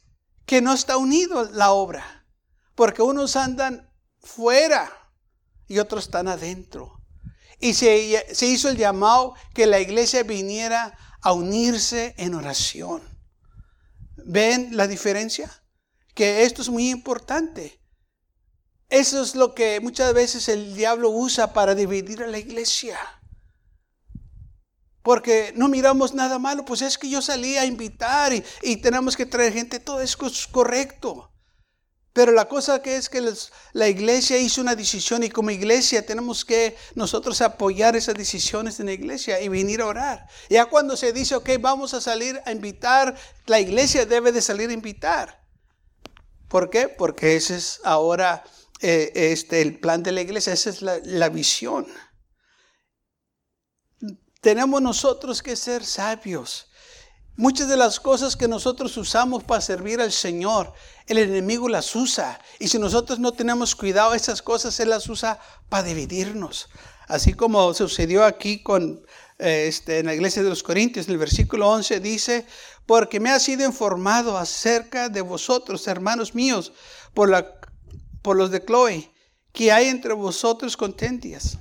que 0.48 0.60
no 0.60 0.74
está 0.74 0.98
unido 0.98 1.48
la 1.51 1.72
obra, 1.72 2.25
porque 2.74 3.03
unos 3.03 3.36
andan 3.36 3.88
fuera 4.19 4.91
y 5.67 5.77
otros 5.77 6.05
están 6.05 6.27
adentro. 6.27 7.00
Y 7.60 7.75
se, 7.75 8.25
se 8.33 8.48
hizo 8.48 8.69
el 8.69 8.75
llamado 8.75 9.36
que 9.53 9.67
la 9.67 9.79
iglesia 9.79 10.24
viniera 10.24 10.98
a 11.22 11.33
unirse 11.33 12.15
en 12.17 12.33
oración. 12.33 13.03
¿Ven 14.17 14.75
la 14.75 14.88
diferencia? 14.88 15.63
Que 16.15 16.41
esto 16.43 16.63
es 16.63 16.69
muy 16.69 16.89
importante. 16.89 17.79
Eso 18.89 19.22
es 19.22 19.36
lo 19.36 19.53
que 19.53 19.79
muchas 19.79 20.12
veces 20.15 20.50
el 20.50 20.75
diablo 20.75 21.12
usa 21.12 21.53
para 21.53 21.75
dividir 21.75 22.24
a 22.24 22.27
la 22.27 22.39
iglesia. 22.39 22.98
Porque 25.03 25.53
no 25.55 25.67
miramos 25.67 26.13
nada 26.13 26.39
malo, 26.39 26.63
pues 26.63 26.81
es 26.81 26.98
que 26.98 27.10
yo 27.10 27.22
salí 27.22 27.57
a 27.57 27.65
invitar 27.65 28.31
y, 28.62 28.77
tenemos 28.77 29.17
que 29.17 29.25
traer 29.25 29.53
gente, 29.53 29.79
todo 29.79 30.00
eso 30.01 30.25
es 30.25 30.48
correcto. 30.48 31.29
Pero 32.13 32.31
la 32.31 32.48
cosa 32.48 32.81
que 32.81 32.95
es 32.95 33.10
que 33.10 33.22
la 33.74 33.89
iglesia 33.89 34.38
hizo 34.38 34.62
una 34.62 34.75
decisión 34.75 35.24
y 35.24 35.29
como 35.29 35.50
iglesia 35.50 36.05
tenemos 36.05 36.45
que 36.45 36.77
nosotros 36.95 37.41
apoyar 37.41 37.95
esas 37.95 38.15
decisiones 38.15 38.79
en 38.79 38.86
la 38.86 38.93
iglesia 38.93 39.41
y 39.41 39.50
venir 39.50 39.81
a 39.81 39.88
orar. 39.88 40.27
Ya 40.50 40.65
cuando 40.65 40.95
se 40.95 41.12
dice, 41.12 41.36
ok, 41.36 41.50
vamos 41.60 41.93
a 41.93 42.01
salir 42.01 42.39
a 42.45 42.51
invitar, 42.51 43.15
la 43.48 43.60
iglesia 43.60 44.05
debe 44.05 44.31
de 44.31 44.41
salir 44.41 44.69
a 44.69 44.74
invitar. 44.74 45.43
¿Por 46.48 46.69
qué? 46.69 46.88
Porque 46.88 47.36
ese 47.36 47.57
es 47.57 47.81
ahora 47.83 48.43
eh, 48.79 49.12
este, 49.15 49.62
el 49.62 49.79
plan 49.79 50.03
de 50.03 50.12
la 50.12 50.22
iglesia, 50.22 50.53
esa 50.53 50.69
es 50.69 50.83
la, 50.83 51.00
la 51.03 51.29
visión. 51.29 51.88
Tenemos 54.43 54.81
nosotros 54.81 55.41
que 55.41 55.55
ser 55.55 55.85
sabios. 55.85 56.67
Muchas 57.38 57.69
de 57.69 57.77
las 57.77 58.01
cosas 58.01 58.35
que 58.35 58.50
nosotros 58.50 58.97
usamos 58.97 59.41
para 59.45 59.62
servir 59.62 60.01
al 60.01 60.12
Señor, 60.12 60.73
el 61.07 61.17
enemigo 61.17 61.69
las 61.69 61.95
usa. 61.95 62.41
Y 62.59 62.67
si 62.67 62.77
nosotros 62.77 63.19
no 63.19 63.31
tenemos 63.31 63.73
cuidado, 63.73 64.13
esas 64.13 64.41
cosas 64.41 64.77
Él 64.81 64.89
las 64.89 65.07
usa 65.07 65.39
para 65.69 65.83
dividirnos. 65.83 66.67
Así 67.07 67.31
como 67.31 67.73
sucedió 67.73 68.25
aquí 68.25 68.62
con, 68.62 69.05
eh, 69.39 69.67
este, 69.69 70.00
en 70.00 70.07
la 70.07 70.13
iglesia 70.13 70.43
de 70.43 70.50
los 70.50 70.62
Corintios, 70.62 71.07
en 71.07 71.13
el 71.13 71.19
versículo 71.19 71.69
11 71.69 72.01
dice, 72.01 72.45
porque 72.85 73.21
me 73.21 73.29
ha 73.29 73.39
sido 73.39 73.65
informado 73.65 74.38
acerca 74.38 75.07
de 75.07 75.21
vosotros, 75.21 75.88
hermanos 75.88 76.35
míos, 76.35 76.73
por, 77.13 77.29
la, 77.29 77.50
por 78.21 78.35
los 78.35 78.51
de 78.51 78.62
Chloe, 78.65 79.09
que 79.53 79.71
hay 79.71 79.88
entre 79.88 80.12
vosotros 80.12 80.75
contendias. 80.75 81.57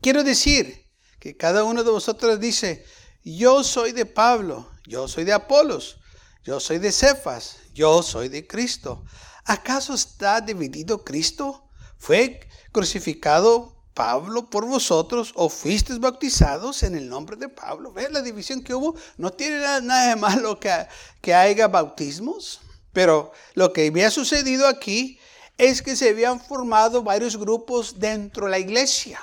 Quiero 0.00 0.24
decir, 0.24 0.85
que 1.26 1.36
cada 1.36 1.64
uno 1.64 1.82
de 1.82 1.90
vosotros 1.90 2.38
dice, 2.38 2.84
yo 3.24 3.64
soy 3.64 3.90
de 3.90 4.06
Pablo, 4.06 4.70
yo 4.86 5.08
soy 5.08 5.24
de 5.24 5.32
Apolos, 5.32 5.98
yo 6.44 6.60
soy 6.60 6.78
de 6.78 6.92
Cefas, 6.92 7.56
yo 7.74 8.00
soy 8.04 8.28
de 8.28 8.46
Cristo. 8.46 9.02
¿Acaso 9.44 9.94
está 9.94 10.40
dividido 10.40 11.02
Cristo? 11.02 11.68
¿Fue 11.98 12.48
crucificado 12.70 13.74
Pablo 13.92 14.48
por 14.48 14.66
vosotros 14.66 15.32
o 15.34 15.48
fuisteis 15.48 15.98
bautizados 15.98 16.84
en 16.84 16.94
el 16.94 17.08
nombre 17.08 17.36
de 17.36 17.48
Pablo? 17.48 17.90
¿Ves 17.92 18.12
la 18.12 18.22
división 18.22 18.62
que 18.62 18.72
hubo? 18.72 18.94
No 19.16 19.32
tiene 19.32 19.58
nada, 19.58 20.10
de 20.10 20.14
malo 20.14 20.60
que, 20.60 20.72
que 21.20 21.34
haya 21.34 21.66
bautismos, 21.66 22.60
pero 22.92 23.32
lo 23.54 23.72
que 23.72 23.88
había 23.88 24.12
sucedido 24.12 24.68
aquí 24.68 25.18
es 25.58 25.82
que 25.82 25.96
se 25.96 26.10
habían 26.10 26.38
formado 26.38 27.02
varios 27.02 27.36
grupos 27.36 27.98
dentro 27.98 28.44
de 28.44 28.52
la 28.52 28.60
iglesia. 28.60 29.20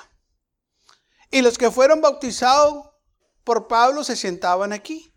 Y 1.34 1.42
los 1.42 1.58
que 1.58 1.68
fueron 1.68 2.00
bautizados 2.00 2.90
por 3.42 3.66
Pablo 3.66 4.04
se 4.04 4.14
sentaban 4.14 4.72
aquí. 4.72 5.12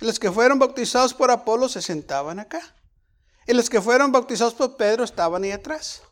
Y 0.00 0.04
los 0.04 0.18
que 0.18 0.32
fueron 0.32 0.58
bautizados 0.58 1.14
por 1.14 1.30
Apolo 1.30 1.68
se 1.68 1.80
sentaban 1.80 2.40
acá. 2.40 2.60
Y 3.46 3.52
los 3.52 3.70
que 3.70 3.80
fueron 3.80 4.10
bautizados 4.10 4.54
por 4.54 4.76
Pedro 4.76 5.04
estaban 5.04 5.44
ahí 5.44 5.52
atrás. 5.52 6.02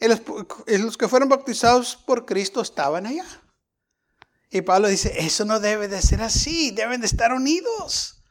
Y 0.00 0.08
los, 0.08 0.96
que 0.96 1.06
fueron 1.06 1.28
bautizados 1.28 1.94
por 1.94 2.26
Cristo 2.26 2.60
estaban 2.60 3.06
allá. 3.06 3.24
Y 4.50 4.62
Pablo 4.62 4.88
dice, 4.88 5.14
eso 5.24 5.44
no 5.44 5.60
debe 5.60 5.86
de 5.86 6.02
ser 6.02 6.20
así, 6.20 6.72
deben 6.72 7.00
de 7.00 7.06
estar 7.06 7.32
unidos. 7.32 8.24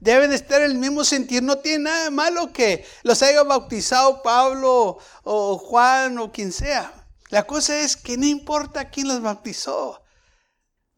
Deben 0.00 0.30
de 0.30 0.36
estar 0.36 0.62
en 0.62 0.70
el 0.70 0.78
mismo 0.78 1.04
sentir. 1.04 1.42
No 1.42 1.58
tiene 1.58 1.84
nada 1.84 2.10
malo 2.10 2.54
que 2.54 2.86
los 3.02 3.22
haya 3.22 3.42
bautizado 3.42 4.22
Pablo 4.22 4.96
o 5.24 5.58
Juan 5.58 6.16
o 6.16 6.32
quien 6.32 6.52
sea. 6.52 6.97
La 7.28 7.46
cosa 7.46 7.80
es 7.80 7.96
que 7.96 8.16
no 8.16 8.26
importa 8.26 8.88
quién 8.90 9.08
los 9.08 9.20
bautizó. 9.20 10.02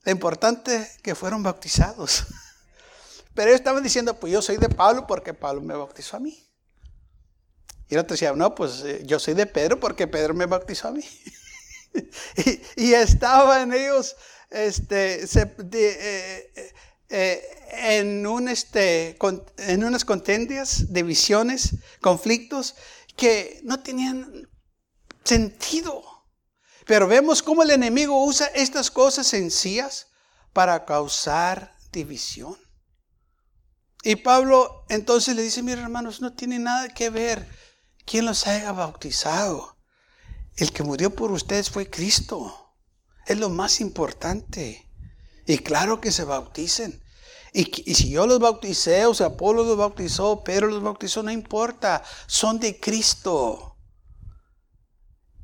Lo 0.04 0.12
importante 0.12 0.76
es 0.76 0.98
que 0.98 1.14
fueron 1.14 1.42
bautizados. 1.42 2.26
Pero 3.34 3.48
ellos 3.48 3.60
estaban 3.60 3.82
diciendo, 3.82 4.18
pues 4.18 4.32
yo 4.32 4.42
soy 4.42 4.56
de 4.56 4.68
Pablo 4.68 5.06
porque 5.06 5.34
Pablo 5.34 5.60
me 5.60 5.74
bautizó 5.74 6.16
a 6.16 6.20
mí. 6.20 6.46
Y 7.88 7.94
el 7.94 8.00
otro 8.00 8.14
decía, 8.14 8.32
no, 8.32 8.54
pues 8.54 8.82
eh, 8.84 9.02
yo 9.04 9.18
soy 9.18 9.34
de 9.34 9.46
Pedro 9.46 9.80
porque 9.80 10.06
Pedro 10.06 10.34
me 10.34 10.46
bautizó 10.46 10.88
a 10.88 10.92
mí. 10.92 11.04
y, 12.76 12.92
estaban 12.92 13.72
ellos 13.72 14.16
este, 14.48 15.24
eh, 15.24 16.72
eh, 17.08 17.42
en, 17.72 18.26
un, 18.26 18.48
este, 18.48 19.18
en 19.58 19.84
unas 19.84 20.04
contendias, 20.04 20.92
divisiones, 20.92 21.76
conflictos 22.00 22.76
que 23.16 23.60
no 23.64 23.82
tenían 23.82 24.48
sentido. 25.24 26.09
Pero 26.86 27.06
vemos 27.06 27.42
cómo 27.42 27.62
el 27.62 27.70
enemigo 27.70 28.24
usa 28.24 28.46
estas 28.54 28.90
cosas 28.90 29.26
sencillas 29.26 30.08
para 30.52 30.84
causar 30.84 31.76
división. 31.92 32.56
Y 34.02 34.16
Pablo 34.16 34.84
entonces 34.88 35.36
le 35.36 35.42
dice, 35.42 35.62
mira 35.62 35.82
hermanos, 35.82 36.20
no 36.20 36.32
tiene 36.32 36.58
nada 36.58 36.88
que 36.88 37.10
ver 37.10 37.46
quién 38.06 38.24
los 38.24 38.46
haya 38.46 38.72
bautizado. 38.72 39.76
El 40.56 40.72
que 40.72 40.82
murió 40.82 41.14
por 41.14 41.30
ustedes 41.32 41.70
fue 41.70 41.90
Cristo. 41.90 42.74
Es 43.26 43.38
lo 43.38 43.50
más 43.50 43.80
importante. 43.80 44.90
Y 45.46 45.58
claro 45.58 46.00
que 46.00 46.12
se 46.12 46.24
bauticen. 46.24 47.02
Y, 47.52 47.90
y, 47.90 47.94
si 47.94 48.10
yo 48.10 48.26
los 48.26 48.38
bauticé, 48.38 49.06
o 49.06 49.14
sea, 49.14 49.26
Apolo 49.26 49.64
los 49.64 49.76
bautizó, 49.76 50.44
Pedro 50.44 50.68
los 50.68 50.82
bautizó, 50.82 51.22
no 51.22 51.30
importa. 51.30 52.02
Son 52.26 52.60
de 52.60 52.78
Cristo. 52.78 53.69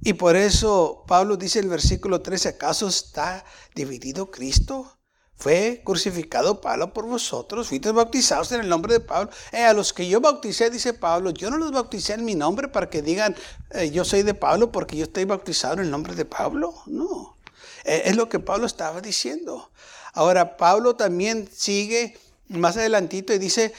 Y 0.06 0.12
por 0.12 0.36
eso 0.36 1.02
Pablo 1.08 1.36
dice 1.36 1.58
en 1.58 1.64
el 1.64 1.70
versículo 1.72 2.22
13, 2.22 2.50
¿acaso 2.50 2.86
está 2.86 3.44
dividido 3.75 4.30
Cristo? 4.30 4.92
fue 5.34 5.82
crucificado 5.84 6.60
Pablo 6.60 6.94
por 6.94 7.06
vosotros, 7.06 7.66
fuiste 7.68 7.90
bautizados 7.90 8.52
en 8.52 8.60
el 8.60 8.68
nombre 8.68 8.94
de 8.94 9.00
Pablo. 9.00 9.30
Eh, 9.50 9.64
a 9.64 9.72
los 9.72 9.92
que 9.92 10.08
yo 10.08 10.20
bauticé, 10.20 10.70
dice 10.70 10.94
Pablo, 10.94 11.30
yo 11.30 11.50
no 11.50 11.58
los 11.58 11.72
bauticé 11.72 12.14
en 12.14 12.25
mi 12.25 12.36
nombre 12.36 12.68
para 12.68 12.88
que 12.88 13.02
digan, 13.02 13.34
eh, 13.72 13.90
yo 13.90 14.04
soy 14.04 14.22
de 14.22 14.32
Pablo 14.32 14.70
porque 14.70 14.96
yo 14.96 15.04
estoy 15.04 15.25
bautizado 15.25 15.75
en 15.75 15.80
el 15.80 15.90
nombre 15.90 16.14
de 16.14 16.25
Pablo. 16.25 16.72
No, 16.86 17.36
eh, 17.84 18.02
es 18.04 18.14
lo 18.14 18.28
que 18.28 18.38
Pablo 18.38 18.64
estaba 18.64 19.00
diciendo. 19.00 19.72
Ahora, 20.14 20.56
Pablo 20.56 20.94
también 20.94 21.50
sigue 21.52 22.16
más 22.46 22.76
adelantito 22.76 23.34
y 23.34 23.38
dice, 23.38 23.75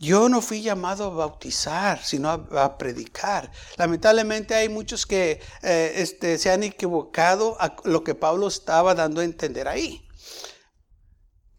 yo 0.00 0.30
no 0.30 0.40
fui 0.40 0.62
llamado 0.62 1.04
a 1.04 1.10
bautizar, 1.10 2.02
sino 2.02 2.30
a, 2.30 2.78
predicar. 2.78 3.52
Lamentablemente 3.76 4.54
hay 4.54 4.70
muchos 4.70 5.04
que 5.04 5.42
este, 5.62 6.38
se 6.38 6.50
han 6.50 6.62
equivocado 6.62 7.58
a 7.60 7.76
lo 7.84 8.02
que 8.02 8.14
Pablo 8.14 8.48
estaba 8.48 8.94
dando 8.94 9.20
a 9.20 9.24
entender 9.24 9.68
ahí. 9.68 10.08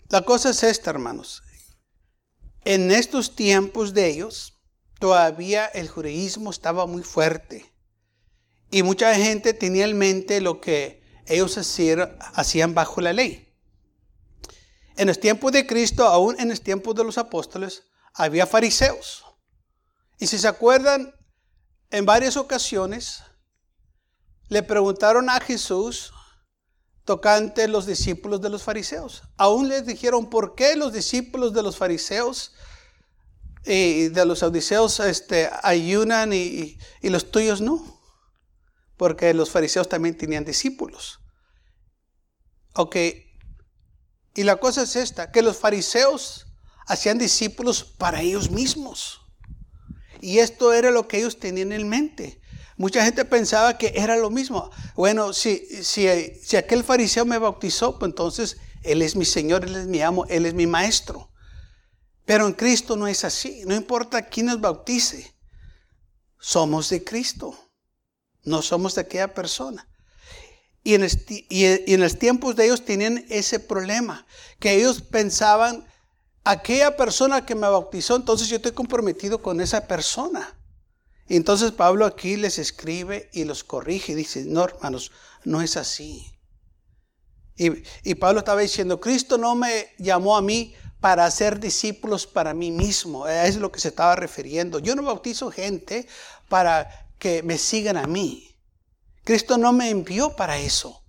La 0.09 0.23
cosa 0.23 0.49
es 0.49 0.63
esta, 0.63 0.89
hermanos. 0.89 1.43
En 2.65 2.91
estos 2.91 3.35
tiempos 3.35 3.93
de 3.93 4.07
ellos, 4.07 4.59
todavía 4.99 5.67
el 5.67 5.87
judaísmo 5.87 6.49
estaba 6.49 6.87
muy 6.87 7.03
fuerte. 7.03 7.71
Y 8.71 8.81
mucha 8.81 9.13
gente 9.13 9.53
tenía 9.53 9.85
en 9.85 9.99
mente 9.99 10.41
lo 10.41 10.59
que 10.59 11.03
ellos 11.27 11.59
hacían 11.59 12.73
bajo 12.73 13.01
la 13.01 13.13
ley. 13.13 13.53
En 14.97 15.07
los 15.07 15.19
tiempos 15.19 15.51
de 15.51 15.67
Cristo, 15.67 16.07
aún 16.07 16.39
en 16.39 16.49
los 16.49 16.61
tiempos 16.61 16.95
de 16.95 17.03
los 17.03 17.19
apóstoles, 17.19 17.83
había 18.13 18.45
fariseos. 18.45 19.25
Y 20.19 20.27
si 20.27 20.37
se 20.37 20.47
acuerdan, 20.47 21.13
en 21.89 22.05
varias 22.05 22.37
ocasiones 22.37 23.23
le 24.49 24.63
preguntaron 24.63 25.29
a 25.29 25.39
Jesús 25.39 26.13
tocante 27.05 27.67
los 27.67 27.85
discípulos 27.85 28.41
de 28.41 28.49
los 28.49 28.63
fariseos. 28.63 29.23
Aún 29.37 29.69
les 29.69 29.85
dijeron 29.85 30.29
por 30.29 30.55
qué 30.55 30.75
los 30.75 30.93
discípulos 30.93 31.53
de 31.53 31.63
los 31.63 31.77
fariseos 31.77 32.53
y 33.65 34.09
de 34.09 34.25
los 34.25 34.43
odiseos 34.43 34.99
este, 34.99 35.49
ayunan 35.63 36.33
y, 36.33 36.77
y 37.01 37.09
los 37.09 37.31
tuyos 37.31 37.61
no. 37.61 37.99
Porque 38.97 39.33
los 39.33 39.49
fariseos 39.49 39.89
también 39.89 40.17
tenían 40.17 40.45
discípulos. 40.45 41.19
Ok, 42.73 42.95
y 44.33 44.43
la 44.43 44.57
cosa 44.57 44.83
es 44.83 44.95
esta, 44.95 45.31
que 45.31 45.41
los 45.41 45.57
fariseos 45.57 46.47
hacían 46.87 47.17
discípulos 47.17 47.83
para 47.83 48.21
ellos 48.21 48.51
mismos. 48.51 49.21
Y 50.21 50.39
esto 50.39 50.73
era 50.73 50.91
lo 50.91 51.07
que 51.07 51.17
ellos 51.17 51.39
tenían 51.39 51.71
en 51.71 51.89
mente. 51.89 52.41
Mucha 52.77 53.03
gente 53.03 53.25
pensaba 53.25 53.77
que 53.77 53.93
era 53.95 54.15
lo 54.15 54.29
mismo. 54.29 54.69
Bueno, 54.95 55.33
si, 55.33 55.57
si, 55.83 56.07
si 56.41 56.57
aquel 56.57 56.83
fariseo 56.83 57.25
me 57.25 57.37
bautizó, 57.37 57.99
pues 57.99 58.09
entonces 58.09 58.57
Él 58.83 59.01
es 59.01 59.15
mi 59.15 59.25
Señor, 59.25 59.65
Él 59.65 59.75
es 59.75 59.87
mi 59.87 60.01
amo, 60.01 60.25
Él 60.29 60.45
es 60.45 60.53
mi 60.53 60.67
maestro. 60.67 61.31
Pero 62.25 62.47
en 62.47 62.53
Cristo 62.53 62.95
no 62.95 63.07
es 63.07 63.23
así. 63.23 63.63
No 63.65 63.75
importa 63.75 64.27
quién 64.27 64.47
nos 64.47 64.61
bautice. 64.61 65.33
Somos 66.39 66.89
de 66.89 67.03
Cristo. 67.03 67.55
No 68.43 68.61
somos 68.61 68.95
de 68.95 69.01
aquella 69.01 69.33
persona. 69.33 69.87
Y 70.83 70.95
en, 70.95 71.07
y 71.49 71.93
en 71.93 72.01
los 72.01 72.17
tiempos 72.17 72.55
de 72.55 72.65
ellos 72.65 72.85
tenían 72.85 73.25
ese 73.29 73.59
problema. 73.59 74.25
Que 74.59 74.73
ellos 74.73 75.01
pensaban, 75.01 75.85
aquella 76.43 76.95
persona 76.95 77.45
que 77.45 77.55
me 77.55 77.67
bautizó, 77.67 78.15
entonces 78.15 78.47
yo 78.47 78.57
estoy 78.57 78.71
comprometido 78.71 79.41
con 79.41 79.61
esa 79.61 79.87
persona 79.87 80.57
entonces 81.35 81.71
Pablo 81.71 82.05
aquí 82.05 82.35
les 82.35 82.59
escribe 82.59 83.29
y 83.31 83.45
los 83.45 83.63
corrige 83.63 84.11
y 84.11 84.15
dice, 84.15 84.43
no 84.45 84.65
hermanos, 84.65 85.11
no 85.45 85.61
es 85.61 85.77
así. 85.77 86.25
Y, 87.55 88.15
Pablo 88.15 88.39
estaba 88.39 88.61
diciendo, 88.61 88.99
Cristo 88.99 89.37
no 89.37 89.55
me 89.55 89.89
llamó 89.97 90.35
a 90.35 90.41
mí 90.41 90.73
para 90.99 91.25
hacer 91.25 91.59
discípulos 91.59 92.25
para 92.25 92.53
mí 92.53 92.71
mismo. 92.71 93.27
Es 93.27 93.55
lo 93.55 93.71
que 93.71 93.79
se 93.79 93.89
estaba 93.89 94.15
refiriendo. 94.15 94.79
Yo 94.79 94.95
no 94.95 95.03
bautizo 95.03 95.51
gente 95.51 96.07
para 96.49 97.07
que 97.19 97.43
me 97.43 97.57
sigan 97.57 97.97
a 97.97 98.07
mí. 98.07 98.57
Cristo 99.23 99.57
no 99.57 99.71
me 99.71 99.89
envió 99.89 100.35
para 100.35 100.57
eso, 100.57 101.00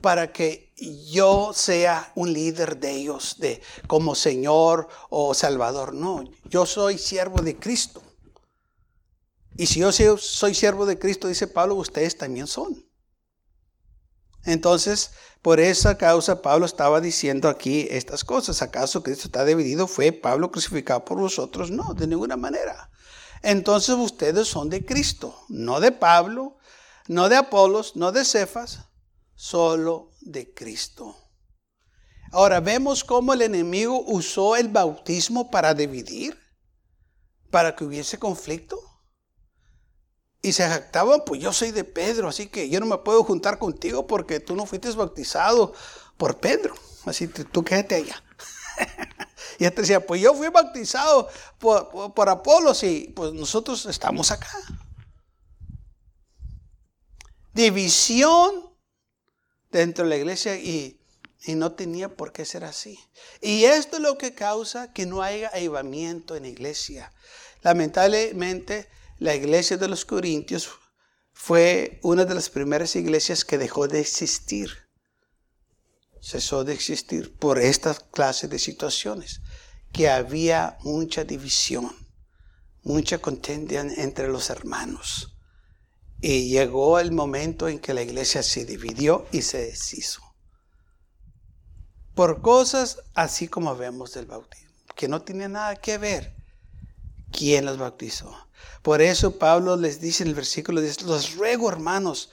para 0.00 0.32
que 0.32 0.72
yo 1.10 1.52
sea 1.54 2.12
un 2.14 2.32
líder 2.32 2.78
de 2.78 2.92
ellos, 2.92 3.36
de 3.38 3.62
como 3.86 4.14
Señor 4.14 4.88
o 5.10 5.34
Salvador. 5.34 5.94
No, 5.94 6.24
yo 6.44 6.66
soy 6.66 6.98
siervo 6.98 7.42
de 7.42 7.56
Cristo. 7.58 8.02
Y 9.56 9.66
si 9.66 9.80
yo 9.80 9.92
soy 9.92 10.54
siervo 10.54 10.86
de 10.86 10.98
Cristo, 10.98 11.28
dice 11.28 11.46
Pablo, 11.46 11.74
ustedes 11.74 12.16
también 12.16 12.46
son. 12.46 12.86
Entonces, 14.44 15.12
por 15.40 15.60
esa 15.60 15.96
causa 15.98 16.42
Pablo 16.42 16.66
estaba 16.66 17.00
diciendo 17.00 17.48
aquí 17.48 17.86
estas 17.90 18.24
cosas. 18.24 18.62
¿Acaso 18.62 19.02
Cristo 19.02 19.26
está 19.26 19.44
dividido? 19.44 19.86
¿Fue 19.86 20.10
Pablo 20.10 20.50
crucificado 20.50 21.04
por 21.04 21.18
vosotros? 21.18 21.70
No, 21.70 21.94
de 21.94 22.06
ninguna 22.06 22.36
manera. 22.36 22.90
Entonces 23.42 23.94
ustedes 23.96 24.48
son 24.48 24.68
de 24.68 24.84
Cristo, 24.84 25.36
no 25.48 25.80
de 25.80 25.92
Pablo, 25.92 26.56
no 27.08 27.28
de 27.28 27.36
Apolos, 27.36 27.96
no 27.96 28.12
de 28.12 28.24
Cefas, 28.24 28.80
solo 29.42 30.12
de 30.20 30.54
Cristo. 30.54 31.16
Ahora 32.30 32.60
vemos 32.60 33.02
cómo 33.02 33.32
el 33.32 33.42
enemigo 33.42 34.00
usó 34.06 34.54
el 34.54 34.68
bautismo 34.68 35.50
para 35.50 35.74
dividir, 35.74 36.38
para 37.50 37.74
que 37.74 37.82
hubiese 37.82 38.20
conflicto. 38.20 38.78
Y 40.42 40.52
se 40.52 40.62
jactaban, 40.68 41.22
pues 41.26 41.40
yo 41.40 41.52
soy 41.52 41.72
de 41.72 41.82
Pedro, 41.82 42.28
así 42.28 42.46
que 42.46 42.68
yo 42.68 42.78
no 42.78 42.86
me 42.86 42.98
puedo 42.98 43.24
juntar 43.24 43.58
contigo 43.58 44.06
porque 44.06 44.38
tú 44.38 44.54
no 44.54 44.64
fuiste 44.64 44.92
bautizado 44.92 45.74
por 46.16 46.38
Pedro. 46.38 46.76
Así 47.04 47.26
que 47.26 47.42
tú 47.42 47.64
quédate 47.64 47.96
allá. 47.96 48.22
y 49.58 49.64
este 49.64 49.80
decía, 49.80 50.06
pues 50.06 50.22
yo 50.22 50.34
fui 50.34 50.50
bautizado 50.50 51.28
por, 51.58 52.14
por, 52.14 52.42
y 52.82 53.08
pues 53.08 53.32
nosotros 53.32 53.86
estamos 53.86 54.30
acá. 54.30 54.48
División 57.52 58.71
dentro 59.72 60.04
de 60.04 60.10
la 60.10 60.16
iglesia 60.16 60.56
y, 60.56 61.00
y 61.44 61.54
no 61.54 61.72
tenía 61.72 62.14
por 62.14 62.32
qué 62.32 62.44
ser 62.44 62.64
así. 62.64 62.98
Y 63.40 63.64
esto 63.64 63.96
es 63.96 64.02
lo 64.02 64.18
que 64.18 64.34
causa 64.34 64.92
que 64.92 65.06
no 65.06 65.22
haya 65.22 65.48
avivamiento 65.48 66.36
en 66.36 66.44
la 66.44 66.48
iglesia. 66.50 67.12
Lamentablemente, 67.62 68.88
la 69.18 69.34
iglesia 69.34 69.76
de 69.76 69.88
los 69.88 70.04
Corintios 70.04 70.70
fue 71.32 71.98
una 72.02 72.24
de 72.24 72.34
las 72.34 72.50
primeras 72.50 72.94
iglesias 72.94 73.44
que 73.44 73.58
dejó 73.58 73.88
de 73.88 74.00
existir. 74.00 74.70
Cesó 76.20 76.62
de 76.62 76.74
existir 76.74 77.36
por 77.36 77.58
esta 77.58 77.94
clase 77.94 78.46
de 78.46 78.58
situaciones, 78.58 79.40
que 79.92 80.08
había 80.08 80.78
mucha 80.82 81.24
división, 81.24 81.90
mucha 82.82 83.18
contienda 83.18 83.80
entre 83.80 84.28
los 84.28 84.50
hermanos. 84.50 85.31
Y 86.22 86.48
llegó 86.48 87.00
el 87.00 87.10
momento 87.10 87.68
en 87.68 87.80
que 87.80 87.92
la 87.92 88.02
iglesia 88.02 88.44
se 88.44 88.64
dividió 88.64 89.26
y 89.32 89.42
se 89.42 89.58
deshizo. 89.66 90.22
Por 92.14 92.40
cosas 92.40 93.02
así 93.14 93.48
como 93.48 93.76
vemos 93.76 94.14
del 94.14 94.26
bautismo, 94.26 94.70
que 94.94 95.08
no 95.08 95.22
tiene 95.22 95.48
nada 95.48 95.74
que 95.74 95.98
ver 95.98 96.36
quién 97.32 97.64
los 97.64 97.76
bautizó. 97.76 98.36
Por 98.82 99.02
eso 99.02 99.36
Pablo 99.38 99.76
les 99.76 100.00
dice 100.00 100.22
en 100.22 100.28
el 100.28 100.36
versículo 100.36 100.80
10, 100.80 101.02
los 101.02 101.34
ruego 101.34 101.68
hermanos, 101.68 102.30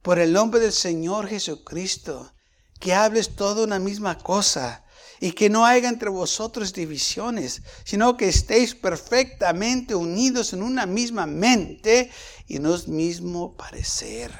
por 0.00 0.18
el 0.18 0.32
nombre 0.32 0.58
del 0.58 0.72
Señor 0.72 1.28
Jesucristo, 1.28 2.32
que 2.80 2.94
hables 2.94 3.36
toda 3.36 3.64
una 3.64 3.78
misma 3.78 4.16
cosa 4.16 4.84
y 5.20 5.32
que 5.32 5.50
no 5.50 5.66
haya 5.66 5.88
entre 5.88 6.10
vosotros 6.10 6.72
divisiones, 6.72 7.62
sino 7.84 8.16
que 8.16 8.28
estéis 8.28 8.74
perfectamente 8.74 9.94
unidos 9.94 10.52
en 10.52 10.62
una 10.62 10.86
misma 10.86 11.26
mente 11.26 12.10
y 12.46 12.56
en 12.56 12.66
un 12.66 12.80
mismo 12.88 13.56
parecer. 13.56 14.32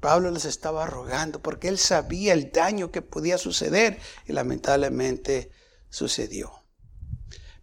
Pablo 0.00 0.30
les 0.30 0.44
estaba 0.44 0.86
rogando 0.86 1.42
porque 1.42 1.68
él 1.68 1.78
sabía 1.78 2.32
el 2.32 2.52
daño 2.52 2.92
que 2.92 3.02
podía 3.02 3.36
suceder 3.36 3.98
y 4.26 4.32
lamentablemente 4.32 5.50
sucedió. 5.88 6.52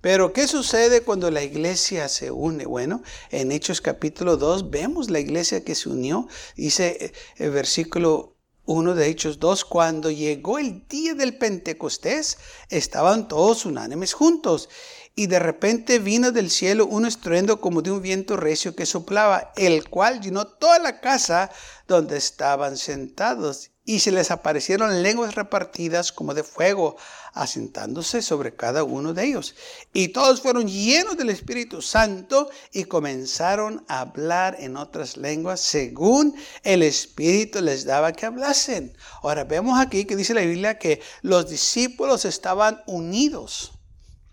Pero 0.01 0.33
¿qué 0.33 0.47
sucede 0.47 1.01
cuando 1.01 1.31
la 1.31 1.41
iglesia 1.41 2.07
se 2.09 2.29
une? 2.29 2.67
Bueno, 2.67 3.01
en 3.31 3.51
Hechos 3.51 3.81
capítulo 3.81 4.37
2 4.37 4.69
vemos 4.69 5.09
la 5.09 5.19
iglesia 5.19 5.63
que 5.63 5.73
se 5.73 5.89
unió. 5.89 6.27
Dice 6.55 6.97
eh, 6.99 7.13
el 7.37 7.49
versículo 7.49 8.34
1 8.65 8.95
de 8.95 9.07
Hechos 9.07 9.39
2, 9.39 9.65
cuando 9.65 10.09
llegó 10.09 10.57
el 10.57 10.87
día 10.87 11.13
del 11.13 11.37
Pentecostés, 11.37 12.37
estaban 12.69 13.27
todos 13.27 13.65
unánimes 13.65 14.13
juntos. 14.13 14.69
Y 15.17 15.27
de 15.27 15.39
repente 15.39 15.99
vino 15.99 16.33
del 16.33 16.49
cielo 16.49 16.85
un 16.87 17.05
estruendo 17.05 17.61
como 17.61 17.81
de 17.81 17.89
un 17.89 18.01
viento 18.01 18.35
recio 18.35 18.75
que 18.75 18.85
soplaba, 18.85 19.53
el 19.55 19.89
cual 19.89 20.19
llenó 20.19 20.45
toda 20.45 20.77
la 20.77 20.99
casa 20.99 21.49
donde 21.87 22.17
estaban 22.17 22.75
sentados. 22.75 23.71
Y 23.85 23.99
se 23.99 24.11
les 24.11 24.29
aparecieron 24.29 25.03
lenguas 25.03 25.35
repartidas 25.35 26.11
como 26.11 26.33
de 26.33 26.43
fuego, 26.43 26.97
asentándose 27.31 28.21
sobre 28.21 28.55
cada 28.55 28.83
uno 28.83 29.13
de 29.13 29.23
ellos. 29.23 29.55
Y 29.93 30.09
todos 30.09 30.41
fueron 30.41 30.67
llenos 30.67 31.15
del 31.15 31.29
Espíritu 31.29 31.81
Santo 31.81 32.49
y 32.73 32.83
comenzaron 32.83 33.85
a 33.87 34.01
hablar 34.01 34.57
en 34.59 34.75
otras 34.75 35.15
lenguas 35.15 35.61
según 35.61 36.35
el 36.63 36.83
Espíritu 36.83 37.61
les 37.61 37.85
daba 37.85 38.11
que 38.11 38.25
hablasen. 38.25 38.97
Ahora 39.21 39.45
vemos 39.45 39.79
aquí 39.79 40.03
que 40.03 40.17
dice 40.17 40.33
la 40.33 40.41
Biblia 40.41 40.77
que 40.77 41.01
los 41.21 41.49
discípulos 41.49 42.25
estaban 42.25 42.83
unidos 42.85 43.74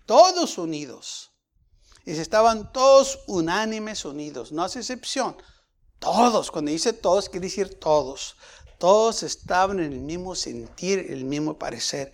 todos 0.05 0.57
unidos. 0.57 1.31
Y 2.05 2.11
estaban 2.11 2.71
todos 2.73 3.19
unánimes 3.27 4.03
unidos, 4.03 4.51
no 4.51 4.63
hace 4.63 4.79
excepción. 4.79 5.37
Todos, 5.99 6.51
cuando 6.51 6.71
dice 6.71 6.91
todos, 6.91 7.29
quiere 7.29 7.47
decir 7.47 7.79
todos. 7.79 8.35
Todos 8.77 9.23
estaban 9.23 9.79
en 9.79 9.93
el 9.93 10.01
mismo 10.01 10.35
sentir, 10.35 11.07
el 11.09 11.23
mismo 11.23 11.57
parecer. 11.57 12.11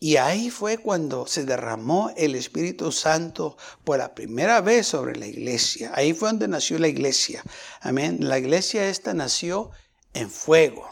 Y 0.00 0.16
ahí 0.16 0.50
fue 0.50 0.78
cuando 0.78 1.26
se 1.26 1.44
derramó 1.44 2.10
el 2.16 2.34
Espíritu 2.34 2.90
Santo 2.90 3.56
por 3.84 3.98
la 3.98 4.14
primera 4.14 4.60
vez 4.60 4.88
sobre 4.88 5.16
la 5.16 5.26
iglesia. 5.26 5.92
Ahí 5.94 6.12
fue 6.12 6.28
donde 6.28 6.48
nació 6.48 6.78
la 6.78 6.88
iglesia. 6.88 7.42
Amén. 7.80 8.18
La 8.20 8.38
iglesia 8.38 8.88
esta 8.88 9.14
nació 9.14 9.70
en 10.12 10.28
fuego. 10.28 10.86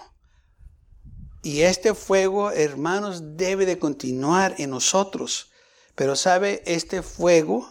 Y 1.43 1.63
este 1.63 1.95
fuego, 1.95 2.53
hermanos, 2.53 3.37
debe 3.37 3.67
de 3.67 3.79
continuar 3.79 4.55
en 4.59 4.71
nosotros. 4.71 5.52
Pero 5.95 6.17
sabe, 6.17 6.63
este 6.67 7.03
fuego 7.03 7.71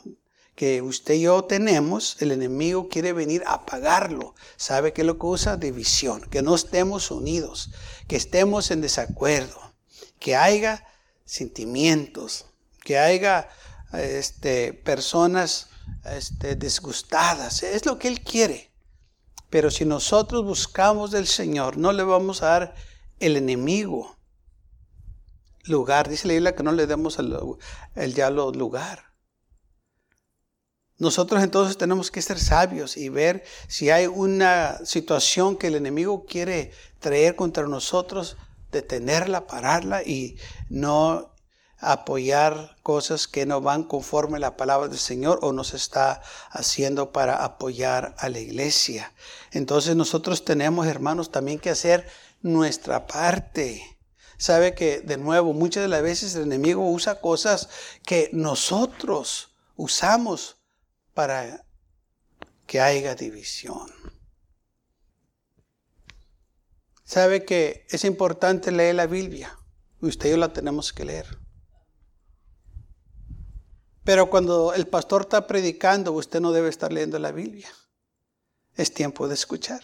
que 0.56 0.82
usted 0.82 1.16
y 1.16 1.22
yo 1.22 1.44
tenemos, 1.46 2.18
el 2.20 2.32
enemigo 2.32 2.88
quiere 2.88 3.14
venir 3.14 3.44
a 3.48 3.54
apagarlo. 3.54 4.36
¿Sabe 4.58 4.94
qué 4.94 5.02
es 5.02 5.08
lo 5.08 5.18
que 5.18 5.26
usa? 5.26 5.58
División, 5.58 6.22
que 6.30 6.42
no 6.42 6.54
estemos 6.54 7.10
unidos, 7.10 7.72
que 8.08 8.16
estemos 8.16 8.70
en 8.70 8.82
desacuerdo, 8.82 9.60
que 10.20 10.36
haya 10.36 10.86
sentimientos, 11.26 12.46
que 12.84 13.00
haya 13.00 13.50
este, 13.94 14.74
personas 14.74 15.70
este, 16.06 16.56
disgustadas. 16.56 17.64
Es 17.64 17.86
lo 17.86 17.98
que 17.98 18.08
Él 18.08 18.22
quiere. 18.22 18.72
Pero 19.50 19.72
si 19.72 19.84
nosotros 19.86 20.46
buscamos 20.46 21.12
del 21.12 21.28
Señor, 21.28 21.78
no 21.78 21.92
le 21.92 22.04
vamos 22.04 22.44
a 22.44 22.48
dar 22.48 22.76
el 23.20 23.36
enemigo 23.36 24.16
lugar. 25.64 26.10
Dice 26.10 26.28
la 26.28 26.34
Biblia 26.34 26.56
que 26.56 26.64
no 26.64 26.72
le 26.72 26.88
demos 26.88 27.20
el, 27.20 27.38
el 27.96 28.14
diablo 28.14 28.52
lugar. 28.52 29.12
Nosotros 30.98 31.42
entonces 31.42 31.78
tenemos 31.78 32.12
que 32.12 32.22
ser 32.22 32.38
sabios 32.38 32.96
y 32.96 33.10
ver 33.10 33.44
si 33.68 33.90
hay 33.90 34.06
una 34.06 34.78
situación 34.86 35.58
que 35.58 35.68
el 35.68 35.76
enemigo 35.76 36.26
quiere 36.26 36.72
traer 37.00 37.36
contra 37.36 37.66
nosotros, 37.66 38.38
detenerla, 38.72 39.48
pararla 39.48 40.04
y 40.04 40.38
no 40.70 41.32
apoyar 41.80 42.78
cosas 42.84 43.28
que 43.28 43.48
no 43.48 43.60
van 43.62 43.84
conforme 43.84 44.38
a 44.38 44.42
la 44.42 44.56
palabra 44.56 44.88
del 44.88 45.00
Señor 45.00 45.40
o 45.42 45.52
nos 45.52 45.74
está 45.74 46.22
haciendo 46.52 47.12
para 47.12 47.44
apoyar 47.44 48.16
a 48.20 48.30
la 48.30 48.38
iglesia. 48.38 49.12
Entonces 49.52 49.96
nosotros 49.96 50.46
tenemos, 50.46 50.86
hermanos, 50.86 51.32
también 51.32 51.58
que 51.58 51.72
hacer 51.72 52.08
nuestra 52.44 53.08
parte 53.08 53.91
sabe 54.42 54.74
que, 54.74 55.02
de 55.02 55.18
nuevo, 55.18 55.54
muchas 55.54 55.84
de 55.84 55.88
las 55.88 56.02
veces 56.02 56.34
el 56.34 56.42
enemigo 56.42 56.90
usa 56.90 57.22
cosas 57.22 57.70
que 58.04 58.32
nosotros 58.34 59.54
usamos 59.76 60.58
para 61.14 61.64
que 62.66 62.82
haya 62.82 63.14
división. 63.14 63.88
Sabe 67.04 67.46
que 67.46 67.86
es 67.92 68.04
importante 68.04 68.72
leer 68.72 68.96
la 68.96 69.06
Biblia. 69.06 69.60
Usted 70.02 70.30
y 70.30 70.32
yo 70.32 70.38
la 70.38 70.52
tenemos 70.52 70.92
que 70.92 71.06
leer. 71.06 71.38
Pero 74.04 74.32
cuando 74.32 74.74
el 74.74 74.88
pastor 74.88 75.22
está 75.22 75.46
predicando, 75.46 76.14
usted 76.14 76.42
no 76.42 76.52
debe 76.52 76.70
estar 76.70 76.92
leyendo 76.92 77.20
la 77.20 77.32
Biblia. 77.32 77.70
Es 78.74 78.92
tiempo 78.92 79.28
de 79.28 79.36
escuchar. 79.36 79.82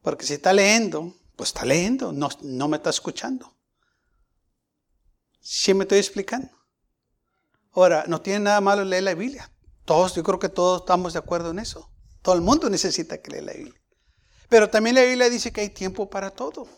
Porque 0.00 0.24
si 0.24 0.32
está 0.32 0.54
leyendo, 0.54 1.19
pues 1.40 1.48
está 1.48 1.64
leyendo, 1.64 2.12
no, 2.12 2.28
no 2.42 2.68
me 2.68 2.76
está 2.76 2.90
escuchando. 2.90 3.56
¿Sí 5.40 5.72
me 5.72 5.84
estoy 5.84 5.96
explicando? 5.96 6.50
Ahora, 7.72 8.04
no 8.08 8.20
tiene 8.20 8.40
nada 8.40 8.60
malo 8.60 8.84
leer 8.84 9.04
la 9.04 9.14
Biblia. 9.14 9.50
Todos, 9.86 10.14
yo 10.14 10.22
creo 10.22 10.38
que 10.38 10.50
todos 10.50 10.82
estamos 10.82 11.14
de 11.14 11.18
acuerdo 11.18 11.52
en 11.52 11.60
eso. 11.60 11.90
Todo 12.20 12.34
el 12.34 12.42
mundo 12.42 12.68
necesita 12.68 13.22
que 13.22 13.30
lea 13.30 13.40
la 13.40 13.52
Biblia. 13.54 13.82
Pero 14.50 14.68
también 14.68 14.96
la 14.96 15.02
Biblia 15.02 15.30
dice 15.30 15.50
que 15.50 15.62
hay 15.62 15.70
tiempo 15.70 16.10
para 16.10 16.30
todo. 16.30 16.68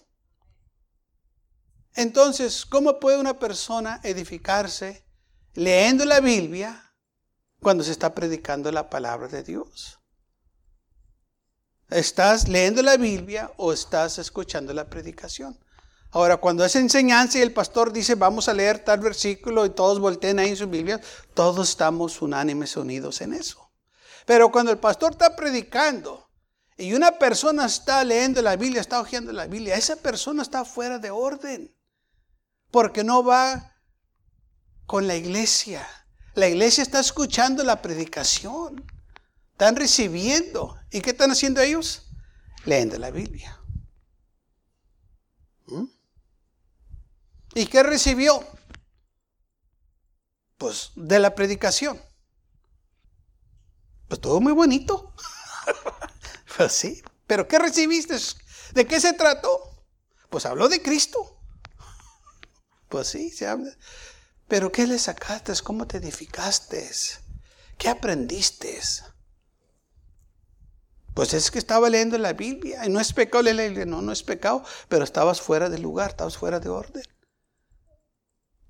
Entonces, 1.96 2.64
¿cómo 2.64 3.00
puede 3.00 3.18
una 3.18 3.40
persona 3.40 3.98
edificarse 4.04 5.04
leyendo 5.54 6.04
la 6.04 6.20
Biblia 6.20 6.94
cuando 7.58 7.82
se 7.82 7.90
está 7.90 8.14
predicando 8.14 8.70
la 8.70 8.88
palabra 8.88 9.26
de 9.26 9.42
Dios? 9.42 9.98
¿Estás 11.92 12.48
leyendo 12.48 12.80
la 12.80 12.96
Biblia 12.96 13.52
o 13.58 13.72
estás 13.72 14.18
escuchando 14.18 14.72
la 14.72 14.88
predicación? 14.88 15.58
Ahora, 16.10 16.38
cuando 16.38 16.64
es 16.64 16.74
enseñanza 16.76 17.38
y 17.38 17.42
el 17.42 17.52
pastor 17.52 17.92
dice, 17.92 18.14
vamos 18.14 18.48
a 18.48 18.54
leer 18.54 18.78
tal 18.78 19.00
versículo 19.00 19.66
y 19.66 19.70
todos 19.70 20.00
volteen 20.00 20.38
ahí 20.38 20.50
en 20.50 20.56
su 20.56 20.66
Biblia, 20.66 21.00
todos 21.34 21.68
estamos 21.70 22.22
unánimes 22.22 22.76
unidos 22.76 23.20
en 23.20 23.34
eso. 23.34 23.70
Pero 24.24 24.50
cuando 24.50 24.70
el 24.70 24.78
pastor 24.78 25.12
está 25.12 25.36
predicando 25.36 26.30
y 26.78 26.94
una 26.94 27.12
persona 27.12 27.66
está 27.66 28.02
leyendo 28.04 28.40
la 28.40 28.56
Biblia, 28.56 28.80
está 28.80 29.00
hojeando 29.00 29.32
la 29.32 29.46
Biblia, 29.46 29.76
esa 29.76 29.96
persona 29.96 30.42
está 30.42 30.64
fuera 30.64 30.98
de 30.98 31.10
orden. 31.10 31.74
Porque 32.70 33.04
no 33.04 33.22
va 33.22 33.76
con 34.86 35.06
la 35.06 35.16
iglesia. 35.16 35.86
La 36.34 36.48
iglesia 36.48 36.82
está 36.82 37.00
escuchando 37.00 37.62
la 37.64 37.82
predicación. 37.82 38.82
Están 39.52 39.76
recibiendo. 39.76 40.76
¿Y 40.90 41.00
qué 41.00 41.10
están 41.10 41.30
haciendo 41.30 41.60
ellos? 41.60 42.10
Leyendo 42.64 42.98
la 42.98 43.10
Biblia. 43.10 43.60
¿Mm? 45.66 45.84
¿Y 47.54 47.66
qué 47.66 47.82
recibió? 47.82 48.44
Pues 50.58 50.92
de 50.96 51.18
la 51.18 51.34
predicación. 51.34 52.00
Pues 54.08 54.20
todo 54.20 54.40
muy 54.40 54.52
bonito. 54.52 55.14
pues 56.56 56.72
sí. 56.72 57.02
¿Pero 57.26 57.48
qué 57.48 57.58
recibiste? 57.58 58.16
¿De 58.74 58.86
qué 58.86 59.00
se 59.00 59.12
trató? 59.12 59.86
Pues 60.28 60.46
habló 60.46 60.68
de 60.68 60.82
Cristo. 60.82 61.40
pues 62.88 63.08
sí, 63.08 63.30
se 63.30 63.46
habla. 63.46 63.76
Pero 64.48 64.70
¿qué 64.70 64.86
le 64.86 64.98
sacaste? 64.98 65.52
¿Cómo 65.62 65.86
te 65.86 65.98
edificaste? 65.98 66.90
¿Qué 67.78 67.88
aprendiste? 67.88 68.80
Pues 71.14 71.34
es 71.34 71.50
que 71.50 71.58
estaba 71.58 71.90
leyendo 71.90 72.16
la 72.18 72.32
Biblia 72.32 72.86
y 72.86 72.88
no 72.88 72.98
es 73.00 73.12
pecado 73.12 73.42
leer 73.42 73.86
no, 73.86 74.00
no 74.00 74.12
es 74.12 74.22
pecado, 74.22 74.64
pero 74.88 75.04
estabas 75.04 75.40
fuera 75.40 75.68
de 75.68 75.78
lugar, 75.78 76.10
estabas 76.10 76.38
fuera 76.38 76.58
de 76.58 76.70
orden. 76.70 77.04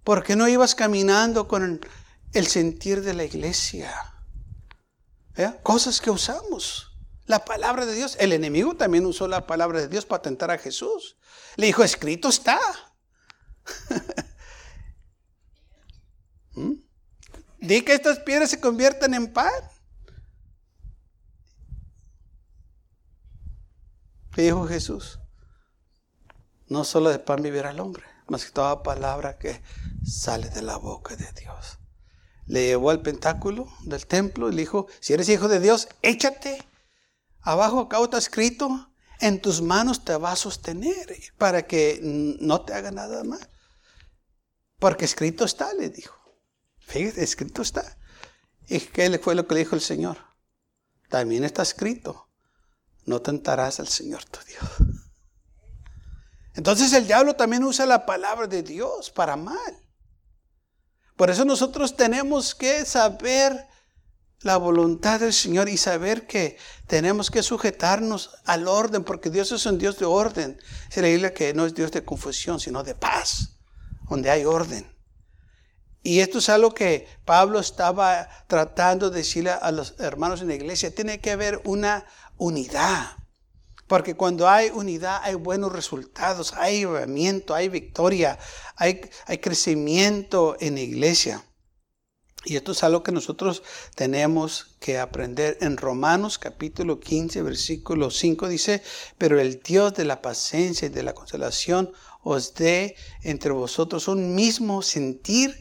¿Por 0.03 0.25
qué 0.25 0.35
no 0.35 0.49
ibas 0.49 0.75
caminando 0.75 1.47
con 1.47 1.81
el 2.33 2.47
sentir 2.49 3.03
de 3.03 3.15
la 3.15 3.25
iglesia? 3.25 3.95
¿Eh? 5.37 5.53
Cosas 5.63 6.01
que 6.01 6.11
usamos. 6.11 6.89
La 7.27 7.45
palabra 7.45 7.87
de 7.87 7.95
Dios. 7.95 8.17
El 8.19 8.33
enemigo 8.33 8.75
también 8.77 9.07
usó 9.07 9.29
la 9.29 9.47
palabra 9.47 9.81
de 9.81 9.89
Dios 9.89 10.05
para 10.05 10.23
tentar 10.23 10.51
a 10.51 10.59
Jesús. 10.59 11.17
Le 11.57 11.67
dijo, 11.67 11.85
escrito 11.85 12.29
está. 12.29 12.59
¿Mm? 16.55 16.73
Di 17.61 17.83
que 17.83 17.95
estas 17.95 18.19
piedras 18.19 18.51
se 18.51 18.61
conviertan 18.61 19.15
en 19.15 19.33
pan. 19.33 19.53
¿Qué 24.33 24.43
dijo 24.43 24.67
Jesús? 24.67 25.19
No 26.67 26.85
solo 26.85 27.11
de 27.11 27.19
pan 27.19 27.43
vivirá 27.43 27.71
el 27.71 27.81
hombre, 27.81 28.03
más 28.29 28.47
que 28.47 28.51
toda 28.51 28.83
palabra 28.83 29.37
que 29.37 29.63
sale 30.05 30.49
de 30.49 30.63
la 30.63 30.79
boca 30.79 31.15
de 31.17 31.31
Dios. 31.33 31.79
Le 32.47 32.65
llevó 32.65 32.91
al 32.91 33.03
pentáculo 33.03 33.69
del 33.85 34.07
templo 34.07 34.49
y 34.49 34.53
le 34.53 34.63
dijo, 34.63 34.87
si 35.01 35.13
eres 35.13 35.29
hijo 35.29 35.49
de 35.49 35.61
Dios, 35.61 35.89
échate. 36.01 36.67
Abajo 37.43 37.81
acá 37.81 38.03
está 38.03 38.17
escrito, 38.17 38.91
en 39.21 39.41
tus 39.43 39.61
manos 39.61 40.03
te 40.03 40.17
va 40.17 40.33
a 40.33 40.37
sostener 40.37 41.15
para 41.37 41.67
que 41.67 42.01
no 42.03 42.63
te 42.63 42.73
haga 42.73 42.91
nada 42.91 43.23
mal. 43.25 43.51
Porque 44.79 45.05
escrito 45.05 45.45
está, 45.45 45.75
le 45.75 45.91
dijo. 45.91 46.17
Fíjate, 46.79 47.23
escrito 47.23 47.61
está. 47.61 47.99
¿Y 48.67 48.81
qué 48.81 49.19
fue 49.19 49.35
lo 49.35 49.47
que 49.47 49.55
le 49.55 49.61
dijo 49.61 49.75
el 49.75 49.83
Señor? 49.83 50.17
También 51.11 51.45
está 51.45 51.63
escrito 51.63 52.32
no 53.05 53.21
tentarás 53.21 53.81
al 53.81 53.89
Señor 53.89 54.25
tu 54.25 54.39
Dios. 54.47 54.71
Entonces 56.55 56.93
el 56.93 57.07
diablo 57.07 57.35
también 57.35 57.65
usa 57.65 57.87
la 57.87 58.05
palabra 58.05 58.47
de 58.47 58.63
Dios 58.63 59.11
para 59.11 59.37
mal. 59.37 59.79
Por 61.17 61.31
eso 61.31 61.45
nosotros 61.45 61.97
tenemos 61.97 62.55
que 62.55 62.85
saber 62.85 63.67
la 64.41 64.57
voluntad 64.57 65.21
del 65.21 65.33
Señor 65.33 65.69
y 65.69 65.77
saber 65.77 66.27
que 66.27 66.57
tenemos 66.87 67.31
que 67.31 67.43
sujetarnos 67.43 68.31
al 68.45 68.67
orden, 68.67 69.05
porque 69.05 69.31
Dios 69.31 69.53
es 69.53 69.65
un 69.67 69.79
Dios 69.79 69.99
de 69.99 70.05
orden. 70.05 70.61
Se 70.91 71.01
la 71.01 71.09
Biblia 71.09 71.33
que 71.33 71.55
no 71.55 71.65
es 71.65 71.75
Dios 71.75 71.93
de 71.93 72.05
confusión, 72.05 72.59
sino 72.59 72.83
de 72.83 72.95
paz, 72.95 73.57
donde 74.09 74.31
hay 74.31 74.45
orden. 74.45 74.93
Y 76.05 76.19
esto 76.19 76.39
es 76.39 76.49
algo 76.49 76.75
que 76.75 77.07
Pablo 77.25 77.61
estaba 77.61 78.29
tratando 78.49 79.09
de 79.09 79.19
decirle 79.19 79.51
a 79.51 79.71
los 79.71 79.95
hermanos 80.01 80.43
en 80.43 80.49
la 80.49 80.55
iglesia. 80.55 80.93
Tiene 80.93 81.21
que 81.21 81.31
haber 81.31 81.61
una 81.65 82.05
unidad. 82.37 83.17
Porque 83.87 84.15
cuando 84.15 84.49
hay 84.49 84.71
unidad 84.71 85.21
hay 85.23 85.35
buenos 85.35 85.73
resultados, 85.73 86.55
hay 86.55 86.81
llevamiento, 86.81 87.55
hay 87.55 87.69
victoria, 87.69 88.39
hay, 88.77 89.01
hay 89.27 89.39
crecimiento 89.39 90.57
en 90.61 90.75
la 90.75 90.81
iglesia. 90.81 91.45
Y 92.45 92.57
esto 92.57 92.73
es 92.73 92.83
algo 92.83 93.03
que 93.03 93.13
nosotros 93.13 93.63
tenemos 93.95 94.77
que 94.81 94.99
aprender. 94.99 95.59
En 95.61 95.77
Romanos 95.77 96.39
capítulo 96.39 96.99
15, 96.99 97.43
versículo 97.43 98.11
5 98.11 98.49
dice, 98.49 98.83
pero 99.17 99.41
el 99.41 99.61
Dios 99.63 99.95
de 99.95 100.05
la 100.05 100.23
paciencia 100.23 100.87
y 100.87 100.91
de 100.91 101.05
la 101.05 101.15
consolación 101.15 101.93
os 102.23 102.55
dé 102.55 102.97
entre 103.23 103.53
vosotros 103.53 104.09
un 104.09 104.35
mismo 104.35 104.83
sentir 104.83 105.55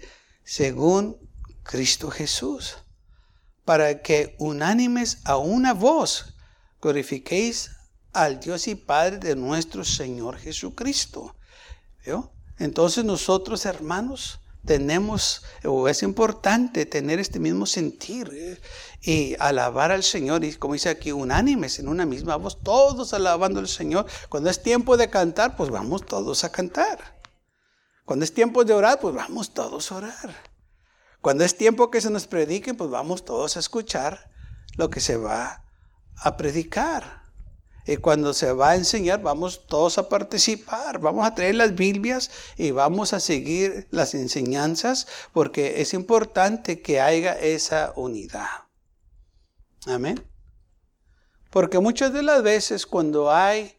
según 0.44 1.18
Cristo 1.64 2.10
Jesús, 2.10 2.78
para 3.64 4.02
que 4.02 4.36
unánimes 4.40 5.20
a 5.26 5.38
una 5.38 5.74
voz 5.74 6.31
glorifiquéis 6.82 7.72
al 8.14 8.40
Dios 8.40 8.68
y 8.68 8.76
Padre 8.76 9.18
de 9.18 9.36
nuestro 9.36 9.86
Señor 9.86 10.38
Jesucristo. 10.38 11.36
Entonces 12.58 13.06
nosotros, 13.06 13.66
hermanos, 13.66 14.40
tenemos, 14.66 15.44
o 15.64 15.88
es 15.88 16.04
importante 16.04 16.86
tener 16.86 17.20
este 17.20 17.40
mismo 17.40 17.66
sentir 17.66 18.30
¿eh? 18.34 18.62
y 19.02 19.36
alabar 19.40 19.92
al 19.92 20.04
Señor. 20.04 20.44
Y 20.44 20.54
como 20.56 20.74
dice 20.74 20.90
aquí, 20.90 21.12
unánimes 21.12 21.80
en 21.80 21.88
una 21.88 22.06
misma 22.06 22.36
voz, 22.36 22.62
todos 22.62 23.14
alabando 23.14 23.60
al 23.60 23.68
Señor. 23.68 24.06
Cuando 24.30 24.50
es 24.50 24.62
tiempo 24.62 24.98
de 24.98 25.10
cantar, 25.10 25.56
pues 25.56 25.70
vamos 25.70 26.06
todos 26.06 26.44
a 26.44 26.52
cantar. 26.52 27.22
Cuando 28.06 28.26
es 28.26 28.34
tiempo 28.34 28.64
de 28.66 28.74
orar, 28.74 29.00
pues 29.00 29.16
vamos 29.16 29.54
todos 29.54 29.92
a 29.92 29.96
orar. 29.96 30.36
Cuando 31.22 31.44
es 31.44 31.56
tiempo 31.56 31.92
que 31.92 32.02
se 32.02 32.10
nos 32.10 32.28
predique, 32.28 32.74
pues 32.74 32.90
vamos 32.90 33.24
todos 33.26 33.56
a 33.56 33.60
escuchar 33.60 34.32
lo 34.76 34.90
que 34.90 35.00
se 35.00 35.18
va 35.18 35.64
a 36.22 36.38
predicar. 36.38 37.22
Y 37.86 37.98
cuando 37.98 38.34
se 38.34 38.54
va 38.54 38.72
a 38.72 38.76
enseñar, 38.76 39.22
vamos 39.22 39.66
todos 39.66 39.98
a 39.98 40.08
participar, 40.08 41.00
vamos 41.00 41.26
a 41.26 41.34
traer 41.34 41.56
las 41.56 41.74
Biblias 41.74 42.30
y 42.56 42.72
vamos 42.72 43.14
a 43.14 43.20
seguir 43.20 43.88
las 43.90 44.14
enseñanzas 44.14 45.08
porque 45.34 45.82
es 45.82 45.94
importante 45.94 46.82
que 46.82 47.02
haya 47.02 47.34
esa 47.34 47.92
unidad. 47.96 48.48
Amén. 49.88 50.24
Porque 51.50 51.80
muchas 51.80 52.14
de 52.14 52.22
las 52.22 52.44
veces 52.44 52.86
cuando 52.86 53.32
hay, 53.32 53.76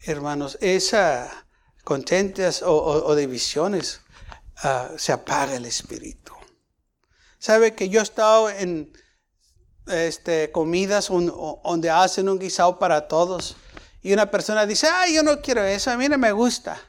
hermanos, 0.00 0.56
esa 0.62 1.46
contentas 1.84 2.64
o, 2.66 3.14
divisiones, 3.14 4.00
ah, 4.64 4.90
se 4.96 5.12
apaga 5.12 5.54
el 5.54 5.66
espíritu. 5.66 6.32
Sabe 7.38 7.76
que 7.76 7.88
yo 7.88 8.00
he 8.00 8.02
estado 8.02 8.50
en 8.50 8.92
este, 9.86 10.50
comidas 10.52 11.08
donde 11.08 11.90
hacen 11.90 12.28
un 12.28 12.38
guisado 12.38 12.78
para 12.78 13.08
todos. 13.08 13.56
Y 14.02 14.12
una 14.12 14.30
persona 14.30 14.66
dice, 14.66 14.88
ay, 14.88 15.14
yo 15.14 15.22
no 15.22 15.40
quiero 15.40 15.64
eso, 15.64 15.90
a 15.90 15.96
mí 15.96 16.08
no 16.08 16.18
me 16.18 16.32
gusta. 16.32 16.80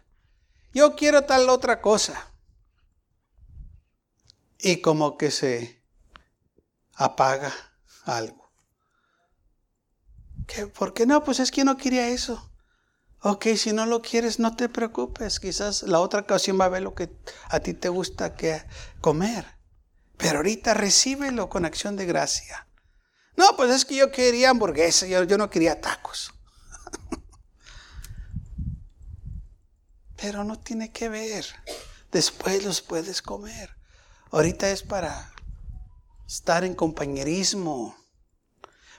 Yo 0.74 0.96
quiero 0.96 1.24
tal 1.24 1.50
otra 1.50 1.82
cosa. 1.82 2.32
Y 4.60 4.82
como 4.82 5.18
que 5.18 5.32
se 5.32 5.84
apaga 6.94 7.54
algo. 8.06 8.52
¿Qué? 10.46 10.68
¿Por 10.68 10.94
qué 10.94 11.06
no? 11.06 11.24
Pues 11.24 11.40
es 11.40 11.52
que 11.52 11.64
no 11.64 11.78
quería 11.78 12.10
eso. 12.10 12.52
Ok, 13.22 13.48
si 13.58 13.74
no 13.74 13.86
lo 13.86 14.02
quieres, 14.02 14.40
no 14.40 14.56
te 14.56 14.70
preocupes. 14.70 15.40
Quizás 15.40 15.84
la 15.84 16.00
otra 16.00 16.22
ocasión 16.22 16.60
va 16.60 16.66
a 16.66 16.70
ver 16.70 16.84
lo 16.84 16.94
que 16.94 17.10
a 17.50 17.60
ti 17.60 17.74
te 17.74 17.90
gusta 17.90 18.36
que 18.36 18.64
comer. 19.02 19.46
Pero 20.18 20.38
ahorita 20.38 20.74
recíbelo 20.74 21.50
con 21.50 21.66
acción 21.66 21.96
de 21.96 22.06
gracia. 22.06 22.68
No, 23.38 23.56
pues 23.56 23.72
es 23.72 23.86
que 23.86 23.96
yo 23.96 24.12
quería 24.12 24.50
hamburguesa, 24.50 25.06
yo, 25.06 25.24
yo 25.24 25.38
no 25.38 25.50
quería 25.50 25.80
tacos. 25.80 26.34
Pero 30.18 30.44
no 30.44 30.60
tiene 30.60 30.92
que 30.92 31.08
ver. 31.08 31.46
Después 32.12 32.66
los 32.66 32.82
puedes 32.82 33.22
comer. 33.22 33.70
Ahorita 34.32 34.72
es 34.72 34.82
para 34.82 35.32
estar 36.28 36.64
en 36.64 36.74
compañerismo. 36.74 37.96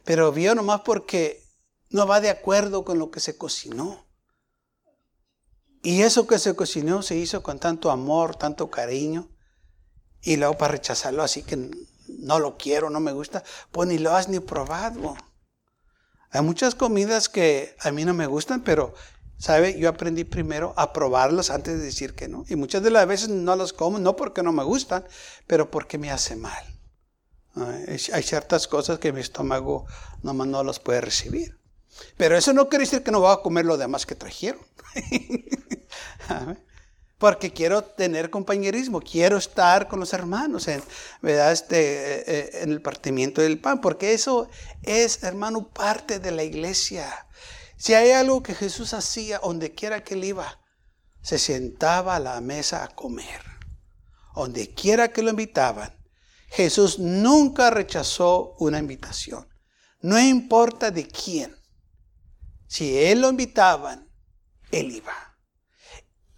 Pero 0.04 0.30
vio 0.30 0.54
nomás 0.54 0.82
porque 0.82 1.44
no 1.90 2.06
va 2.06 2.20
de 2.20 2.30
acuerdo 2.30 2.84
con 2.84 3.00
lo 3.00 3.10
que 3.10 3.18
se 3.18 3.36
cocinó. 3.36 4.06
Y 5.82 6.02
eso 6.02 6.28
que 6.28 6.38
se 6.38 6.54
cocinó 6.54 7.02
se 7.02 7.16
hizo 7.16 7.42
con 7.42 7.58
tanto 7.58 7.90
amor, 7.90 8.36
tanto 8.36 8.70
cariño. 8.70 9.28
Y 10.22 10.36
luego 10.36 10.56
para 10.56 10.72
rechazarlo 10.72 11.24
así 11.24 11.42
que 11.42 11.70
no 12.08 12.38
lo 12.38 12.56
quiero, 12.56 12.90
no 12.90 13.00
me 13.00 13.12
gusta, 13.12 13.42
pues 13.70 13.88
ni 13.88 13.98
lo 13.98 14.14
has 14.14 14.28
ni 14.28 14.40
probado. 14.40 15.16
Hay 16.30 16.42
muchas 16.42 16.74
comidas 16.74 17.28
que 17.28 17.74
a 17.80 17.90
mí 17.90 18.04
no 18.04 18.14
me 18.14 18.26
gustan, 18.26 18.62
pero, 18.62 18.94
¿sabe? 19.38 19.78
Yo 19.78 19.88
aprendí 19.88 20.24
primero 20.24 20.74
a 20.76 20.92
probarlas 20.92 21.50
antes 21.50 21.78
de 21.78 21.84
decir 21.84 22.14
que 22.14 22.28
no. 22.28 22.44
Y 22.48 22.56
muchas 22.56 22.82
de 22.82 22.90
las 22.90 23.06
veces 23.06 23.28
no 23.28 23.56
las 23.56 23.72
como, 23.72 23.98
no 23.98 24.16
porque 24.16 24.42
no 24.42 24.52
me 24.52 24.64
gustan, 24.64 25.04
pero 25.46 25.70
porque 25.70 25.96
me 25.98 26.10
hace 26.10 26.36
mal. 26.36 26.64
Hay 27.56 28.22
ciertas 28.22 28.68
cosas 28.68 28.98
que 28.98 29.12
mi 29.12 29.20
estómago 29.20 29.86
no 30.22 30.62
las 30.62 30.78
puede 30.78 31.00
recibir. 31.00 31.58
Pero 32.16 32.36
eso 32.36 32.52
no 32.52 32.68
quiere 32.68 32.84
decir 32.84 33.02
que 33.02 33.10
no 33.10 33.20
voy 33.20 33.32
a 33.32 33.42
comer 33.42 33.64
lo 33.64 33.76
demás 33.76 34.06
que 34.06 34.14
trajeron. 34.14 34.60
porque 37.18 37.52
quiero 37.52 37.82
tener 37.82 38.30
compañerismo, 38.30 39.00
quiero 39.00 39.36
estar 39.36 39.88
con 39.88 39.98
los 39.98 40.12
hermanos 40.12 40.68
en, 40.68 40.82
¿verdad? 41.20 41.52
Este, 41.52 41.78
eh, 41.78 42.24
eh, 42.26 42.50
en 42.62 42.70
el 42.70 42.80
partimiento 42.80 43.42
del 43.42 43.60
pan, 43.60 43.80
porque 43.80 44.14
eso 44.14 44.48
es, 44.82 45.24
hermano, 45.24 45.68
parte 45.68 46.20
de 46.20 46.30
la 46.30 46.44
iglesia. 46.44 47.26
Si 47.76 47.94
hay 47.94 48.12
algo 48.12 48.42
que 48.42 48.54
Jesús 48.54 48.94
hacía 48.94 49.40
donde 49.40 49.74
quiera 49.74 50.04
que 50.04 50.14
él 50.14 50.24
iba, 50.24 50.60
se 51.20 51.38
sentaba 51.38 52.16
a 52.16 52.20
la 52.20 52.40
mesa 52.40 52.84
a 52.84 52.88
comer. 52.88 53.42
Donde 54.34 54.72
quiera 54.72 55.08
que 55.08 55.22
lo 55.22 55.30
invitaban, 55.30 55.92
Jesús 56.50 57.00
nunca 57.00 57.70
rechazó 57.70 58.54
una 58.60 58.78
invitación. 58.78 59.48
No 60.00 60.18
importa 60.20 60.92
de 60.92 61.08
quién. 61.08 61.56
Si 62.68 62.96
él 62.96 63.22
lo 63.22 63.30
invitaban, 63.30 64.08
él 64.70 64.92
iba. 64.92 65.27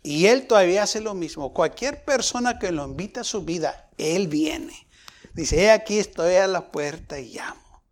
Y 0.02 0.26
Él 0.26 0.46
todavía 0.46 0.84
hace 0.84 1.00
lo 1.00 1.14
mismo. 1.14 1.52
Cualquier 1.52 2.04
persona 2.04 2.58
que 2.58 2.72
lo 2.72 2.84
invita 2.86 3.20
a 3.20 3.24
su 3.24 3.42
vida, 3.44 3.90
Él 3.98 4.28
viene. 4.28 4.88
Dice, 5.34 5.62
he 5.62 5.70
aquí 5.70 5.98
estoy 5.98 6.34
a 6.36 6.46
la 6.46 6.70
puerta 6.70 7.18
y 7.18 7.34
llamo. 7.34 7.84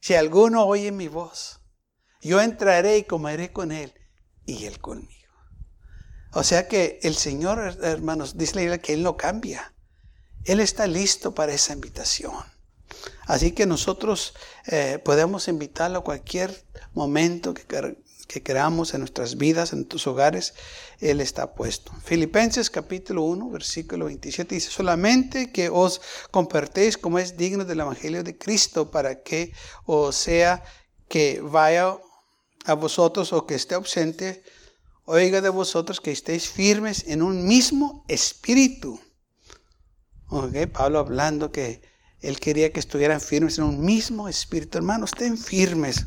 Si 0.00 0.14
alguno 0.14 0.66
oye 0.66 0.92
mi 0.92 1.08
voz, 1.08 1.60
yo 2.20 2.40
entraré 2.40 2.98
y 2.98 3.04
comeré 3.04 3.52
con 3.52 3.72
Él 3.72 3.94
y 4.44 4.64
Él 4.66 4.80
conmigo. 4.80 5.10
O 6.32 6.42
sea 6.42 6.68
que 6.68 6.98
el 7.02 7.14
Señor, 7.14 7.78
hermanos, 7.82 8.36
dice 8.36 8.68
la 8.68 8.78
que 8.78 8.92
Él 8.92 9.02
no 9.02 9.16
cambia. 9.16 9.74
Él 10.44 10.60
está 10.60 10.86
listo 10.86 11.34
para 11.34 11.52
esa 11.54 11.72
invitación. 11.72 12.34
Así 13.26 13.52
que 13.52 13.66
nosotros 13.66 14.34
eh, 14.66 15.00
podemos 15.04 15.48
invitarlo 15.48 15.98
a 16.00 16.04
cualquier 16.04 16.64
momento 16.94 17.54
que 17.54 17.64
que 18.26 18.42
creamos 18.42 18.94
en 18.94 19.00
nuestras 19.00 19.36
vidas, 19.36 19.72
en 19.72 19.84
tus 19.84 20.06
hogares, 20.06 20.54
Él 21.00 21.20
está 21.20 21.54
puesto. 21.54 21.92
Filipenses 22.04 22.70
capítulo 22.70 23.22
1, 23.22 23.50
versículo 23.50 24.06
27 24.06 24.54
dice, 24.54 24.70
solamente 24.70 25.52
que 25.52 25.68
os 25.68 26.00
compartéis 26.30 26.96
como 26.96 27.18
es 27.18 27.36
digno 27.36 27.64
del 27.64 27.80
Evangelio 27.80 28.22
de 28.24 28.36
Cristo 28.36 28.90
para 28.90 29.22
que 29.22 29.52
o 29.84 30.12
sea 30.12 30.64
que 31.08 31.40
vaya 31.40 31.96
a 32.64 32.74
vosotros 32.74 33.32
o 33.32 33.46
que 33.46 33.54
esté 33.54 33.76
ausente, 33.76 34.42
oiga 35.04 35.40
de 35.40 35.48
vosotros 35.48 36.00
que 36.00 36.10
estéis 36.10 36.48
firmes 36.48 37.04
en 37.06 37.22
un 37.22 37.46
mismo 37.46 38.04
espíritu. 38.08 39.00
Okay, 40.28 40.66
Pablo 40.66 40.98
hablando 40.98 41.52
que 41.52 41.80
él 42.20 42.40
quería 42.40 42.72
que 42.72 42.80
estuvieran 42.80 43.20
firmes 43.20 43.58
en 43.58 43.64
un 43.64 43.84
mismo 43.84 44.28
espíritu. 44.28 44.78
Hermanos, 44.78 45.12
estén 45.12 45.38
firmes. 45.38 46.06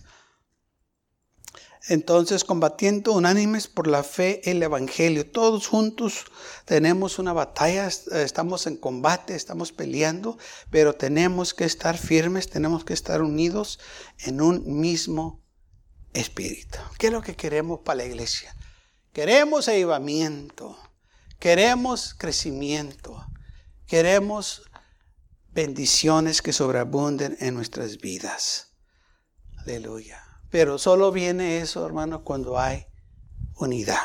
Entonces, 1.90 2.44
combatiendo 2.46 3.12
unánimes 3.14 3.68
por 3.68 3.88
la 3.88 4.04
fe, 4.04 4.42
el 4.50 4.64
Evangelio. 4.64 5.30
Todos 5.30 5.68
juntos 5.68 6.26
tenemos 6.66 7.20
una 7.20 7.34
batalla, 7.34 7.88
estamos 7.88 8.68
en 8.68 8.78
combate, 8.78 9.36
estamos 9.36 9.74
peleando, 9.74 10.38
pero 10.70 10.96
tenemos 10.96 11.54
que 11.54 11.66
estar 11.66 11.98
firmes, 11.98 12.50
tenemos 12.50 12.86
que 12.86 12.94
estar 12.94 13.22
unidos 13.22 13.80
en 14.20 14.40
un 14.40 14.80
mismo 14.80 15.44
espíritu. 16.14 16.78
¿Qué 16.98 17.08
es 17.08 17.14
lo 17.14 17.22
que 17.22 17.36
queremos 17.36 17.82
para 17.84 17.98
la 17.98 18.06
iglesia? 18.06 18.56
Queremos 19.12 19.68
avivamiento, 19.68 20.78
queremos 21.40 22.14
crecimiento, 22.14 23.26
Queremos 23.90 24.70
bendiciones 25.52 26.44
que 26.44 26.54
sobreabunden 26.54 27.36
en 27.40 27.56
nuestras 27.56 27.98
vidas. 27.98 28.76
Aleluya. 29.58 30.29
Pero 30.50 30.78
solo 30.78 31.12
viene 31.12 31.60
eso, 31.60 31.86
hermano, 31.86 32.24
cuando 32.24 32.60
hay 32.60 32.86
unidad. 33.56 34.02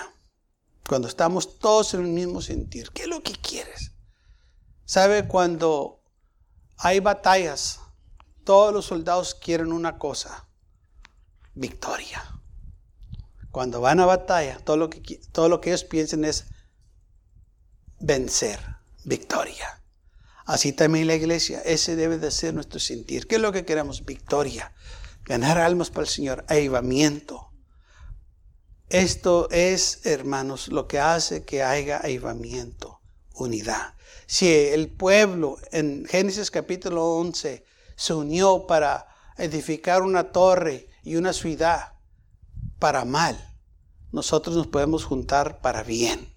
Cuando 0.87 1.09
estamos 1.09 1.59
todos 1.59 1.95
en 1.95 2.01
el 2.01 2.09
mismo 2.09 2.43
sentir. 2.43 2.91
¿Qué 2.91 3.03
es 3.03 3.09
lo 3.09 3.23
que 3.23 3.33
quieres? 3.33 3.93
¿Sabe 4.85 5.27
cuando 5.27 6.03
hay 6.77 7.01
batallas? 7.01 7.81
Todos 8.45 8.75
los 8.75 8.85
soldados 8.85 9.35
quieren 9.35 9.73
una 9.73 9.99
cosa. 9.99 10.47
Victoria. 11.55 12.23
Cuando 13.51 13.81
van 13.81 14.01
a 14.01 14.07
batalla, 14.07 14.59
todo 14.59 14.77
lo 14.77 14.91
que, 14.91 15.01
todo 15.33 15.49
lo 15.49 15.61
que 15.61 15.71
ellos 15.71 15.85
piensen 15.85 16.25
es 16.25 16.47
vencer, 18.01 18.61
victoria. 19.05 19.81
Así 20.45 20.73
también 20.73 21.07
la 21.07 21.15
iglesia, 21.15 21.63
ese 21.65 21.97
debe 21.97 22.19
de 22.19 22.31
ser 22.31 22.53
nuestro 22.53 22.79
sentir. 22.79 23.27
¿Qué 23.27 23.37
es 23.37 23.41
lo 23.41 23.53
que 23.53 23.65
queremos? 23.65 24.05
Victoria. 24.05 24.75
Ganar 25.25 25.59
almas 25.59 25.91
para 25.91 26.03
el 26.03 26.09
Señor, 26.09 26.45
avivamiento. 26.49 27.51
Esto 28.89 29.49
es, 29.51 30.05
hermanos, 30.05 30.69
lo 30.69 30.87
que 30.87 31.01
hace 31.01 31.45
que 31.45 31.63
haya 31.63 31.99
avivamiento, 31.99 33.01
unidad. 33.33 33.95
Si 34.27 34.53
el 34.53 34.89
pueblo 34.89 35.57
en 35.73 36.05
Génesis 36.07 36.51
capítulo 36.51 37.17
11 37.17 37.65
se 37.97 38.15
unió 38.15 38.67
para 38.67 39.07
edificar 39.39 40.03
una 40.03 40.31
torre 40.31 40.89
y 41.03 41.17
una 41.17 41.33
ciudad 41.33 41.95
para 42.79 43.05
mal, 43.05 43.53
nosotros 44.13 44.57
nos 44.57 44.67
podemos 44.67 45.05
juntar 45.05 45.61
para 45.61 45.83
bien. 45.83 46.33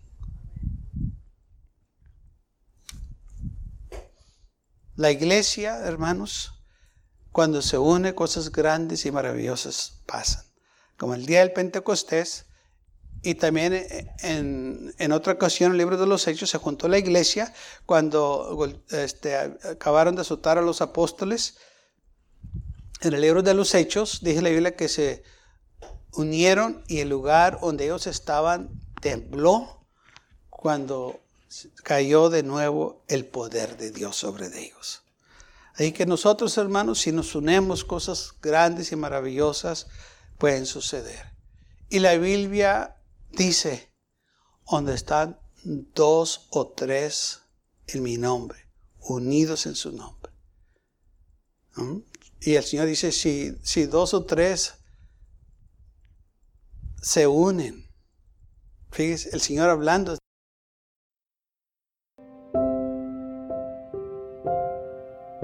La 4.95 5.12
iglesia, 5.12 5.78
hermanos, 5.80 6.57
cuando 7.38 7.62
se 7.62 7.78
une, 7.78 8.15
cosas 8.15 8.52
grandes 8.52 9.06
y 9.06 9.12
maravillosas 9.12 10.02
pasan. 10.08 10.43
Como 10.97 11.13
el 11.13 11.28
día 11.28 11.41
del 11.41 11.54
Pentecostés, 11.54 12.47
y 13.21 13.36
también 13.36 13.86
en, 14.23 15.12
otra 15.12 15.34
ocasión, 15.34 15.67
en 15.67 15.73
el 15.73 15.78
libro 15.78 15.97
de 15.97 16.08
los 16.08 16.28
Hechos, 16.28 16.50
se 16.50 16.58
juntó 16.58 16.88
la 16.88 16.97
iglesia 16.97 17.54
cuando 17.86 18.73
este, 18.89 19.36
acabaron 19.36 20.15
de 20.15 20.21
azotar 20.21 20.58
a 20.58 20.63
los 20.63 20.82
apóstoles. 20.82 21.58
En 23.02 23.13
el 23.13 23.21
libro 23.21 23.43
de 23.43 23.54
los 23.54 23.76
Hechos, 23.76 24.21
dice 24.23 24.41
la 24.41 24.50
Biblia 24.50 24.76
que 24.76 24.89
se 24.89 25.21
unieron 26.13 26.84
y 26.88 27.02
el 27.02 27.10
lugar 27.10 27.60
donde 27.62 27.84
ellos 27.84 28.08
estaban 28.08 28.82
tembló 29.00 29.86
cuando 30.50 31.19
cayó 31.84 32.32
de 32.32 32.41
nuevo 32.41 33.04
el 33.08 33.28
poder 33.28 33.78
de 33.78 33.91
Dios 33.91 34.15
sobre 34.15 34.47
ellos. 34.60 35.04
Así 35.78 35.92
que 35.92 36.08
nosotros, 36.08 36.58
hermanos, 36.58 37.02
si 37.02 37.12
nos 37.12 37.36
unemos, 37.36 37.86
cosas 37.86 38.34
grandes 38.42 38.92
y 38.92 38.96
maravillosas 38.96 39.86
pueden 40.40 40.66
suceder. 40.66 41.34
Y 41.88 42.00
la 42.00 42.18
Biblia 42.18 43.00
dice, 43.30 43.94
donde 44.70 44.96
están 44.96 45.40
dos 45.63 46.48
o 46.50 46.70
tres 46.70 47.42
en 47.86 48.02
mi 48.02 48.18
nombre, 48.18 48.68
unidos 49.02 49.68
en 49.68 49.76
su 49.76 49.92
nombre. 49.92 50.32
¿Mm? 51.76 51.98
Y 52.42 52.56
el 52.56 52.63
Señor 52.63 52.88
dice, 52.88 53.12
si, 53.12 53.56
si 53.62 53.86
dos 53.86 54.16
o 54.16 54.26
tres 54.26 54.74
se 57.04 57.28
unen, 57.28 57.88
fíjese, 58.90 59.30
el 59.32 59.42
Señor 59.42 59.70
hablando 59.70 60.18